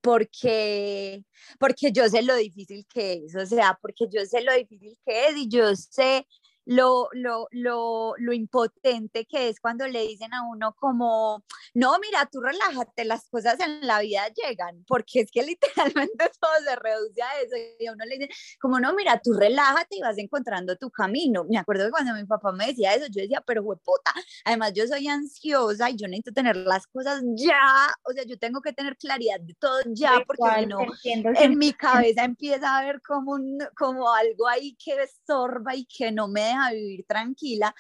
porque, 0.02 1.24
porque 1.60 1.92
yo 1.92 2.08
sé 2.08 2.22
lo 2.22 2.36
difícil 2.36 2.86
que 2.92 3.24
es, 3.26 3.36
o 3.36 3.46
sea, 3.46 3.78
porque 3.82 4.06
yo 4.12 4.26
sé 4.26 4.42
lo 4.42 4.54
difícil 4.54 4.98
que 5.06 5.28
es 5.28 5.38
y 5.38 5.50
yo 5.50 5.76
sé 5.76 6.26
lo, 6.66 7.10
lo, 7.14 7.48
lo, 7.52 8.16
lo, 8.18 8.34
impotente 8.34 9.26
que 9.26 9.50
es 9.50 9.60
cuando 9.60 9.88
le 9.88 10.02
dicen 10.02 10.34
a 10.34 10.44
uno 10.44 10.76
como, 10.76 11.44
no, 11.74 11.98
mira, 12.00 12.28
tú 12.32 12.42
relájate, 12.42 13.06
las 13.06 13.30
cosas 13.30 13.60
en 13.60 13.86
la 13.86 14.00
vida 14.00 14.28
llegan, 14.30 14.84
porque 14.88 15.22
es 15.22 15.32
que 15.32 15.44
literalmente 15.96 16.32
todo 16.40 16.52
se 16.64 16.76
reduce 16.76 17.22
a 17.22 17.42
eso 17.42 17.56
y 17.80 17.86
a 17.86 17.94
uno 17.94 18.06
le 18.06 18.18
dicen 18.18 18.30
como, 18.60 18.80
no, 18.80 18.94
mira, 18.94 19.20
tú 19.24 19.34
relájate 19.34 19.98
y 19.98 20.02
vas 20.02 20.18
encontrando 20.18 20.76
tu 20.76 20.90
camino. 20.90 21.46
Me 21.50 21.58
acuerdo 21.58 21.86
que 21.86 21.92
cuando 21.92 22.14
mi 22.14 22.26
papá 22.26 22.52
me 22.52 22.68
decía 22.68 22.94
eso, 22.94 23.06
yo 23.08 23.22
decía, 23.22 23.44
pero 23.46 23.64
puta, 23.64 24.14
además 24.44 24.74
yo 24.74 24.88
soy 24.88 25.08
ansiosa 25.08 25.90
y 25.90 25.96
yo 25.96 26.08
necesito 26.08 26.34
tener 26.34 26.58
las 26.58 26.88
cosas 26.88 27.22
ya, 27.36 27.94
o 28.04 28.14
sea, 28.14 28.24
yo 28.26 28.38
tengo 28.40 28.62
que 28.62 28.74
tener 28.74 28.98
claridad 28.98 29.40
de 29.40 29.54
todo 29.56 29.80
ya, 29.88 30.24
porque 30.26 30.66
no, 30.66 30.80
en 31.04 31.58
mi 31.58 31.74
cabeza 31.74 32.24
empieza 32.24 32.70
a 32.70 32.80
haber 32.80 33.02
como, 33.02 33.34
un, 33.34 33.60
como 33.78 34.12
algo 34.12 34.48
ahí 34.48 34.76
que 34.76 35.04
estorba 35.04 35.76
y 35.76 35.86
que 35.86 36.12
no 36.12 36.28
me 36.28 36.55
a 36.56 36.72
vivir 36.72 37.06
tranquila, 37.06 37.74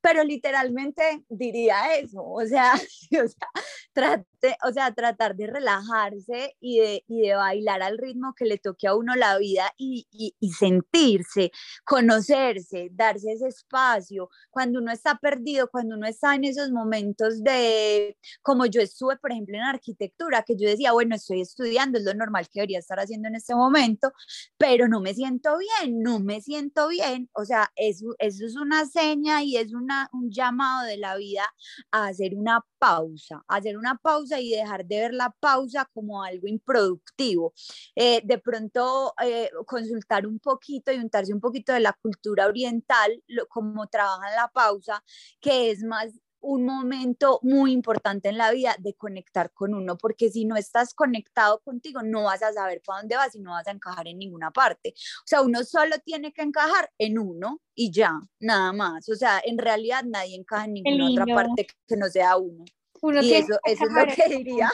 pero 0.00 0.22
literalmente 0.24 1.24
diría 1.28 1.96
eso, 1.96 2.22
o 2.22 2.44
sea, 2.46 2.72
o 3.24 3.28
sea, 3.28 3.48
trate, 3.92 4.56
o 4.64 4.72
sea, 4.72 4.94
tratar 4.94 5.34
de 5.34 5.48
relajarse 5.48 6.56
y 6.60 6.78
de, 6.78 7.04
y 7.08 7.22
de, 7.22 7.34
bailar 7.34 7.82
al 7.82 7.98
ritmo 7.98 8.34
que 8.36 8.44
le 8.44 8.58
toque 8.58 8.86
a 8.86 8.94
uno 8.94 9.16
la 9.16 9.38
vida 9.38 9.72
y, 9.76 10.06
y, 10.10 10.34
y, 10.38 10.52
sentirse, 10.52 11.50
conocerse, 11.84 12.88
darse 12.92 13.32
ese 13.32 13.48
espacio, 13.48 14.30
cuando 14.50 14.78
uno 14.78 14.92
está 14.92 15.18
perdido, 15.18 15.68
cuando 15.68 15.96
uno 15.96 16.06
está 16.06 16.34
en 16.34 16.44
esos 16.44 16.70
momentos 16.70 17.42
de, 17.42 18.16
como 18.42 18.66
yo 18.66 18.80
estuve, 18.80 19.16
por 19.16 19.32
ejemplo, 19.32 19.56
en 19.56 19.64
arquitectura, 19.64 20.42
que 20.42 20.56
yo 20.56 20.68
decía, 20.68 20.92
bueno, 20.92 21.16
estoy 21.16 21.40
estudiando, 21.40 21.98
es 21.98 22.04
lo 22.04 22.14
normal 22.14 22.46
que 22.46 22.60
debería 22.60 22.78
estar 22.78 23.00
haciendo 23.00 23.28
en 23.28 23.34
este 23.34 23.54
momento, 23.54 24.12
pero 24.56 24.88
no 24.88 25.00
me 25.00 25.14
siento 25.14 25.56
bien, 25.58 26.02
no 26.02 26.20
me 26.20 26.40
siento 26.40 26.88
bien, 26.88 27.28
o 27.32 27.44
sea, 27.44 27.70
eso, 27.76 28.14
eso 28.18 28.46
es 28.46 28.56
una 28.56 28.86
seña 28.86 29.42
y 29.42 29.56
es 29.56 29.72
un 29.74 29.87
un 30.12 30.30
llamado 30.30 30.86
de 30.86 30.98
la 30.98 31.16
vida 31.16 31.44
a 31.90 32.06
hacer 32.06 32.34
una 32.34 32.64
pausa, 32.78 33.42
hacer 33.48 33.76
una 33.76 33.96
pausa 33.96 34.40
y 34.40 34.50
dejar 34.50 34.84
de 34.86 35.00
ver 35.00 35.14
la 35.14 35.30
pausa 35.40 35.88
como 35.92 36.22
algo 36.22 36.46
improductivo. 36.46 37.52
Eh, 37.94 38.20
de 38.24 38.38
pronto 38.38 39.14
eh, 39.22 39.50
consultar 39.66 40.26
un 40.26 40.38
poquito 40.38 40.92
y 40.92 40.98
untarse 40.98 41.32
un 41.32 41.40
poquito 41.40 41.72
de 41.72 41.80
la 41.80 41.92
cultura 42.00 42.46
oriental, 42.46 43.22
lo, 43.26 43.46
como 43.48 43.86
trabajan 43.88 44.34
la 44.34 44.48
pausa, 44.48 45.02
que 45.40 45.70
es 45.70 45.82
más 45.82 46.12
un 46.40 46.64
momento 46.64 47.40
muy 47.42 47.72
importante 47.72 48.28
en 48.28 48.38
la 48.38 48.50
vida 48.52 48.76
de 48.78 48.94
conectar 48.94 49.52
con 49.52 49.74
uno, 49.74 49.96
porque 49.98 50.30
si 50.30 50.44
no 50.44 50.56
estás 50.56 50.94
conectado 50.94 51.60
contigo, 51.60 52.02
no 52.02 52.24
vas 52.24 52.42
a 52.42 52.52
saber 52.52 52.82
para 52.84 53.00
dónde 53.00 53.16
vas 53.16 53.34
y 53.34 53.40
no 53.40 53.50
vas 53.50 53.66
a 53.66 53.72
encajar 53.72 54.06
en 54.08 54.18
ninguna 54.18 54.50
parte. 54.50 54.94
O 54.96 55.26
sea, 55.26 55.42
uno 55.42 55.64
solo 55.64 55.96
tiene 56.04 56.32
que 56.32 56.42
encajar 56.42 56.90
en 56.98 57.18
uno 57.18 57.60
y 57.74 57.90
ya, 57.90 58.12
nada 58.40 58.72
más. 58.72 59.08
O 59.08 59.14
sea, 59.14 59.40
en 59.44 59.58
realidad 59.58 60.04
nadie 60.04 60.36
encaja 60.36 60.64
en 60.66 60.74
ninguna 60.74 61.10
otra 61.10 61.34
parte 61.34 61.66
que 61.86 61.96
no 61.96 62.08
sea 62.08 62.36
uno. 62.36 62.64
y 63.02 63.34
eso, 63.34 63.58
eso 63.64 63.84
es 63.84 63.92
lo 63.92 64.14
que 64.14 64.36
diría. 64.36 64.70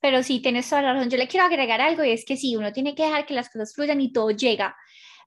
Pero 0.00 0.22
sí, 0.22 0.40
tienes 0.40 0.68
toda 0.68 0.82
la 0.82 0.92
razón. 0.92 1.08
Yo 1.08 1.16
le 1.16 1.28
quiero 1.28 1.46
agregar 1.46 1.80
algo 1.80 2.04
y 2.04 2.10
es 2.10 2.26
que 2.26 2.36
sí, 2.36 2.56
uno 2.56 2.74
tiene 2.74 2.94
que 2.94 3.04
dejar 3.04 3.24
que 3.24 3.32
las 3.32 3.48
cosas 3.48 3.74
fluyan 3.74 4.02
y 4.02 4.12
todo 4.12 4.30
llega 4.32 4.76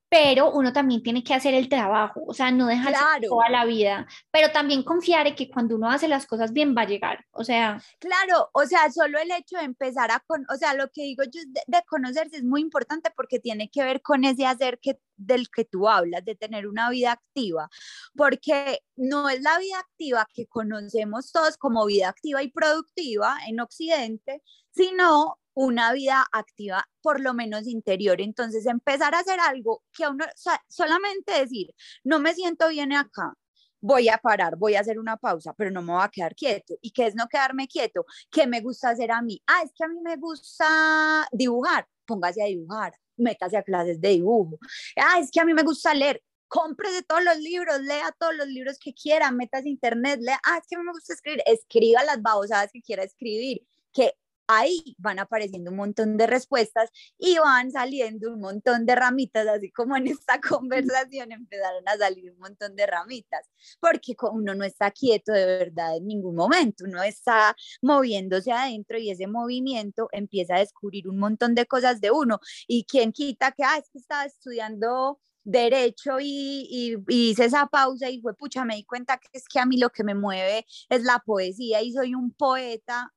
pero 0.09 0.51
uno 0.51 0.71
también 0.71 1.03
tiene 1.03 1.23
que 1.23 1.33
hacer 1.33 1.53
el 1.53 1.67
trabajo, 1.67 2.23
o 2.25 2.33
sea, 2.33 2.51
no 2.51 2.67
dejarse 2.67 3.27
toda 3.27 3.49
la 3.49 3.65
vida, 3.65 4.07
pero 4.31 4.51
también 4.51 4.83
confiar 4.83 5.27
en 5.27 5.35
que 5.35 5.49
cuando 5.49 5.75
uno 5.75 5.89
hace 5.89 6.07
las 6.07 6.25
cosas 6.25 6.53
bien 6.53 6.75
va 6.75 6.83
a 6.83 6.87
llegar, 6.87 7.25
o 7.31 7.43
sea. 7.43 7.81
Claro, 7.99 8.49
o 8.53 8.65
sea, 8.65 8.89
solo 8.91 9.19
el 9.19 9.31
hecho 9.31 9.57
de 9.57 9.63
empezar 9.63 10.11
a, 10.11 10.21
con, 10.25 10.45
o 10.49 10.55
sea, 10.55 10.73
lo 10.73 10.89
que 10.91 11.03
digo 11.03 11.23
yo 11.23 11.41
de, 11.47 11.61
de, 11.67 11.83
conocerse 11.87 12.37
es 12.37 12.43
muy 12.43 12.61
importante 12.61 13.11
porque 13.15 13.39
tiene 13.39 13.69
que 13.69 13.83
ver 13.83 14.01
con 14.01 14.23
ese 14.23 14.45
hacer 14.45 14.79
que, 14.79 14.99
del 15.17 15.49
que 15.49 15.65
tú 15.65 15.89
hablas, 15.89 16.23
de 16.23 16.35
tener 16.35 16.67
una 16.67 16.89
vida 16.89 17.11
activa, 17.11 17.69
porque 18.15 18.79
no 18.95 19.29
es 19.29 19.41
la 19.41 19.57
vida 19.59 19.79
activa 19.79 20.27
que 20.33 20.47
conocemos 20.47 21.31
todos 21.33 21.57
como 21.57 21.85
vida 21.85 22.09
activa 22.09 22.41
y 22.43 22.49
productiva 22.49 23.37
en 23.47 23.59
Occidente, 23.59 24.41
sino 24.71 25.39
una 25.59 25.91
vida 25.91 26.23
activa, 26.31 26.87
por 27.01 27.19
lo 27.19 27.33
menos 27.33 27.65
interior. 27.67 28.21
Entonces, 28.21 28.67
empezar 28.67 29.15
a 29.15 29.19
hacer 29.19 29.39
algo 29.39 29.83
que 29.91 30.03
a 30.03 30.11
uno, 30.11 30.23
solamente 30.69 31.33
decir, 31.33 31.73
no 32.03 32.19
me 32.19 32.35
siento 32.35 32.69
bien 32.69 32.93
acá, 32.93 33.33
voy 33.81 34.07
a 34.09 34.19
parar, 34.19 34.55
voy 34.55 34.75
a 34.75 34.81
hacer 34.81 34.99
una 34.99 35.17
pausa, 35.17 35.55
pero 35.57 35.71
no 35.71 35.81
me 35.81 35.93
voy 35.93 36.03
a 36.03 36.09
quedar 36.09 36.35
quieto. 36.35 36.75
¿Y 36.79 36.91
qué 36.91 37.07
es 37.07 37.15
no 37.15 37.27
quedarme 37.27 37.67
quieto? 37.67 38.05
¿Qué 38.29 38.45
me 38.45 38.61
gusta 38.61 38.89
hacer 38.89 39.11
a 39.11 39.23
mí? 39.23 39.41
Ah, 39.47 39.63
es 39.63 39.71
que 39.75 39.83
a 39.83 39.87
mí 39.87 39.99
me 40.03 40.15
gusta 40.17 41.27
dibujar, 41.31 41.87
póngase 42.05 42.43
a 42.43 42.45
dibujar, 42.45 42.93
métase 43.17 43.57
a 43.57 43.63
clases 43.63 43.99
de 43.99 44.09
dibujo. 44.09 44.59
Ah, 44.95 45.19
es 45.19 45.31
que 45.31 45.39
a 45.39 45.45
mí 45.45 45.55
me 45.55 45.63
gusta 45.63 45.91
leer, 45.95 46.21
cómprese 46.47 47.01
todos 47.01 47.23
los 47.23 47.37
libros, 47.37 47.81
lea 47.81 48.11
todos 48.19 48.35
los 48.35 48.47
libros 48.47 48.77
que 48.79 48.93
quiera, 48.93 49.31
metas 49.31 49.65
internet, 49.65 50.19
lea, 50.21 50.39
ah, 50.45 50.59
es 50.59 50.67
que 50.69 50.75
a 50.75 50.79
mí 50.79 50.85
me 50.85 50.91
gusta 50.91 51.13
escribir, 51.13 51.41
escriba 51.47 52.03
las 52.03 52.21
babosadas 52.21 52.69
que 52.71 52.83
quiera 52.83 53.03
escribir, 53.03 53.65
que 53.91 54.13
ahí 54.47 54.95
van 54.97 55.19
apareciendo 55.19 55.71
un 55.71 55.77
montón 55.77 56.17
de 56.17 56.27
respuestas 56.27 56.89
y 57.17 57.37
van 57.37 57.71
saliendo 57.71 58.33
un 58.33 58.39
montón 58.39 58.85
de 58.85 58.95
ramitas, 58.95 59.47
así 59.47 59.71
como 59.71 59.97
en 59.97 60.07
esta 60.07 60.39
conversación 60.41 61.31
empezaron 61.31 61.83
a 61.87 61.97
salir 61.97 62.31
un 62.31 62.39
montón 62.39 62.75
de 62.75 62.85
ramitas, 62.85 63.47
porque 63.79 64.15
uno 64.31 64.55
no 64.55 64.63
está 64.63 64.91
quieto 64.91 65.31
de 65.31 65.45
verdad 65.45 65.97
en 65.97 66.07
ningún 66.07 66.35
momento, 66.35 66.85
uno 66.85 67.03
está 67.03 67.55
moviéndose 67.81 68.51
adentro 68.51 68.97
y 68.97 69.11
ese 69.11 69.27
movimiento 69.27 70.09
empieza 70.11 70.55
a 70.55 70.59
descubrir 70.59 71.07
un 71.07 71.19
montón 71.19 71.55
de 71.55 71.65
cosas 71.65 72.01
de 72.01 72.11
uno. 72.11 72.39
Y 72.67 72.85
quien 72.85 73.11
quita 73.11 73.51
que, 73.51 73.63
ah, 73.63 73.77
es 73.77 73.89
que 73.89 73.99
estaba 73.99 74.25
estudiando 74.25 75.19
derecho 75.43 76.19
y, 76.19 76.67
y, 76.69 76.95
y, 77.07 77.29
hice 77.31 77.45
esa 77.45 77.67
pausa 77.67 78.09
y 78.09 78.19
fue, 78.21 78.35
pucha, 78.35 78.65
me 78.65 78.75
di 78.75 78.83
cuenta 78.83 79.17
que 79.17 79.29
es 79.31 79.45
que 79.47 79.59
a 79.59 79.65
mí 79.65 79.77
lo 79.77 79.89
que 79.89 80.03
me 80.03 80.13
mueve 80.13 80.65
es 80.89 81.03
la 81.03 81.19
poesía 81.19 81.81
y 81.81 81.93
soy 81.93 82.15
un 82.15 82.31
poeta, 82.31 83.13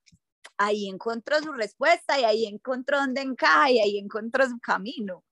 ahí 0.61 0.89
encontró 0.89 1.39
su 1.43 1.53
respuesta 1.53 2.21
y 2.21 2.25
ahí 2.25 2.47
encontró 2.47 2.99
dónde 2.99 3.23
encaja 3.23 3.71
y 3.71 3.81
ahí 3.81 3.99
encontró 3.99 4.47
su 4.47 4.59
camino. 4.61 5.25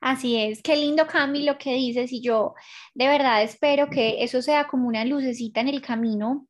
Así 0.00 0.36
es, 0.36 0.62
qué 0.62 0.76
lindo 0.76 1.06
Cami 1.06 1.42
lo 1.42 1.58
que 1.58 1.74
dices 1.74 2.12
y 2.12 2.20
yo 2.20 2.54
de 2.94 3.08
verdad 3.08 3.42
espero 3.42 3.90
que 3.90 4.22
eso 4.22 4.40
sea 4.40 4.68
como 4.68 4.86
una 4.86 5.04
lucecita 5.04 5.60
en 5.60 5.68
el 5.68 5.82
camino, 5.82 6.46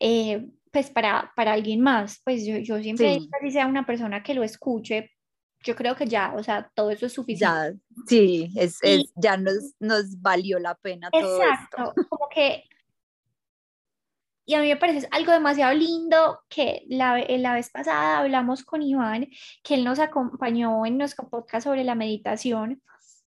eh, 0.00 0.48
pues 0.72 0.90
para, 0.90 1.32
para 1.36 1.52
alguien 1.52 1.80
más, 1.80 2.20
pues 2.24 2.44
yo, 2.44 2.58
yo 2.58 2.80
siempre 2.80 3.14
sí. 3.14 3.30
si 3.42 3.50
sea 3.52 3.66
una 3.66 3.86
persona 3.86 4.22
que 4.22 4.34
lo 4.34 4.42
escuche, 4.42 5.12
yo 5.64 5.76
creo 5.76 5.94
que 5.94 6.06
ya, 6.06 6.34
o 6.36 6.42
sea, 6.42 6.70
todo 6.74 6.90
eso 6.90 7.06
es 7.06 7.12
suficiente. 7.12 7.46
Ya, 7.46 8.02
sí, 8.06 8.50
es, 8.56 8.78
es 8.82 9.12
ya 9.16 9.36
nos, 9.36 9.74
nos 9.78 10.20
valió 10.20 10.58
la 10.58 10.74
pena 10.74 11.10
todo 11.10 11.42
exacto, 11.42 11.94
como 12.08 12.28
que 12.28 12.64
y 14.48 14.54
a 14.54 14.62
mí 14.62 14.68
me 14.68 14.78
parece 14.78 15.06
algo 15.10 15.30
demasiado 15.30 15.74
lindo 15.74 16.40
que 16.48 16.86
la, 16.88 17.22
la, 17.28 17.52
vez 17.52 17.68
pasada 17.68 18.20
hablamos 18.20 18.64
con 18.64 18.80
Iván, 18.80 19.28
que 19.62 19.74
él 19.74 19.84
nos 19.84 19.98
acompañó 19.98 20.86
en 20.86 20.96
nuestro 20.96 21.28
podcast 21.28 21.64
sobre 21.66 21.84
la 21.84 21.94
meditación 21.94 22.80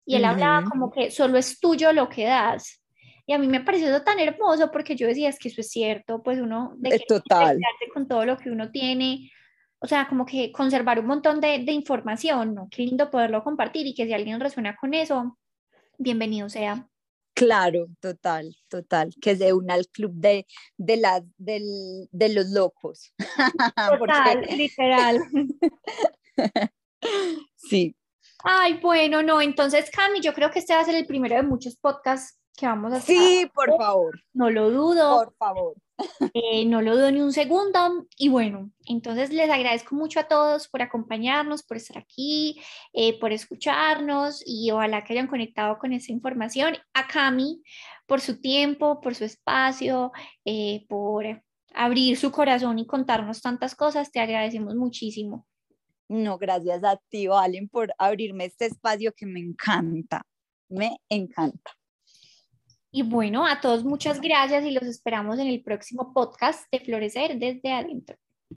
y 0.04 0.16
él 0.16 0.22
uh 0.22 0.24
-huh. 0.24 0.30
hablaba 0.30 0.68
como 0.68 0.90
que 0.90 1.12
solo 1.12 1.38
es 1.38 1.60
tuyo 1.60 1.92
lo 1.92 2.08
que 2.08 2.24
das. 2.24 2.82
Y 3.26 3.32
a 3.32 3.38
mí 3.38 3.46
me 3.46 3.60
pareció 3.60 4.02
tan 4.02 4.18
hermoso 4.18 4.72
porque 4.72 4.96
yo 4.96 5.06
decía, 5.06 5.28
es 5.28 5.38
que 5.38 5.50
eso 5.50 5.60
es 5.60 5.70
cierto, 5.70 6.20
pues 6.20 6.40
uno 6.40 6.72
de 6.78 6.90
que 6.90 7.04
Total. 7.06 7.60
con 7.92 8.08
todo 8.08 8.26
lo 8.26 8.36
que 8.36 8.50
uno 8.50 8.72
tiene, 8.72 9.30
o 9.78 9.86
sea, 9.86 10.08
como 10.08 10.26
que 10.26 10.50
conservar 10.50 10.98
un 10.98 11.06
montón 11.06 11.40
de, 11.40 11.60
de 11.60 11.72
información, 11.72 12.56
¿no? 12.56 12.66
Qué 12.72 12.82
lindo 12.82 13.08
poderlo 13.12 13.44
compartir 13.44 13.86
y 13.86 13.94
que 13.94 14.04
si 14.04 14.12
alguien 14.12 14.40
resuena 14.40 14.74
con 14.74 14.94
eso, 14.94 15.38
bienvenido 15.96 16.48
sea. 16.48 16.88
Claro, 17.34 17.88
total, 18.00 18.56
total, 18.68 19.12
que 19.20 19.34
se 19.34 19.52
una 19.52 19.74
al 19.74 19.88
club 19.88 20.12
de, 20.14 20.46
de, 20.76 20.96
la, 20.96 21.20
del, 21.36 22.08
de 22.12 22.32
los 22.32 22.46
locos. 22.50 23.12
Total, 23.98 24.38
Porque... 24.38 24.56
literal. 24.56 25.18
sí. 27.56 27.96
Ay, 28.44 28.78
bueno, 28.80 29.22
no, 29.22 29.40
entonces 29.40 29.90
Cami, 29.90 30.20
yo 30.20 30.32
creo 30.32 30.50
que 30.52 30.60
este 30.60 30.74
va 30.74 30.80
a 30.80 30.84
ser 30.84 30.94
el 30.94 31.06
primero 31.06 31.34
de 31.34 31.42
muchos 31.42 31.76
podcasts 31.76 32.38
que 32.56 32.66
vamos 32.66 32.92
a 32.92 32.96
hacer. 32.96 33.16
Sí, 33.16 33.50
por 33.52 33.76
favor. 33.76 34.20
No 34.32 34.50
lo 34.50 34.70
dudo. 34.70 35.24
Por 35.24 35.34
favor. 35.36 35.74
Eh, 36.34 36.64
no 36.66 36.82
lo 36.82 36.96
dudo 36.96 37.10
ni 37.10 37.20
un 37.20 37.32
segundo. 37.32 38.06
Y 38.16 38.28
bueno, 38.28 38.70
entonces 38.86 39.32
les 39.32 39.50
agradezco 39.50 39.94
mucho 39.94 40.20
a 40.20 40.28
todos 40.28 40.68
por 40.68 40.82
acompañarnos, 40.82 41.62
por 41.62 41.76
estar 41.76 41.98
aquí, 41.98 42.60
eh, 42.92 43.18
por 43.18 43.32
escucharnos 43.32 44.42
y 44.44 44.70
ojalá 44.70 45.04
que 45.04 45.12
hayan 45.12 45.26
conectado 45.26 45.78
con 45.78 45.92
esa 45.92 46.12
información. 46.12 46.76
A 46.94 47.06
Cami, 47.06 47.62
por 48.06 48.20
su 48.20 48.40
tiempo, 48.40 49.00
por 49.00 49.14
su 49.14 49.24
espacio, 49.24 50.12
eh, 50.44 50.84
por 50.88 51.42
abrir 51.74 52.16
su 52.16 52.30
corazón 52.30 52.78
y 52.78 52.86
contarnos 52.86 53.40
tantas 53.40 53.74
cosas. 53.74 54.10
Te 54.10 54.20
agradecemos 54.20 54.74
muchísimo. 54.74 55.46
No, 56.08 56.38
gracias 56.38 56.84
a 56.84 56.96
ti, 57.08 57.26
Valen, 57.26 57.68
por 57.68 57.94
abrirme 57.98 58.44
este 58.44 58.66
espacio 58.66 59.12
que 59.16 59.26
me 59.26 59.40
encanta. 59.40 60.22
Me 60.68 60.98
encanta. 61.08 61.72
Y 62.96 63.02
bueno, 63.02 63.44
a 63.44 63.60
todos 63.60 63.82
muchas 63.82 64.20
gracias 64.20 64.64
y 64.64 64.70
los 64.70 64.84
esperamos 64.84 65.40
en 65.40 65.48
el 65.48 65.64
próximo 65.64 66.14
podcast 66.14 66.70
de 66.70 66.78
Florecer 66.78 67.40
desde 67.40 67.72
adentro. 67.72 68.16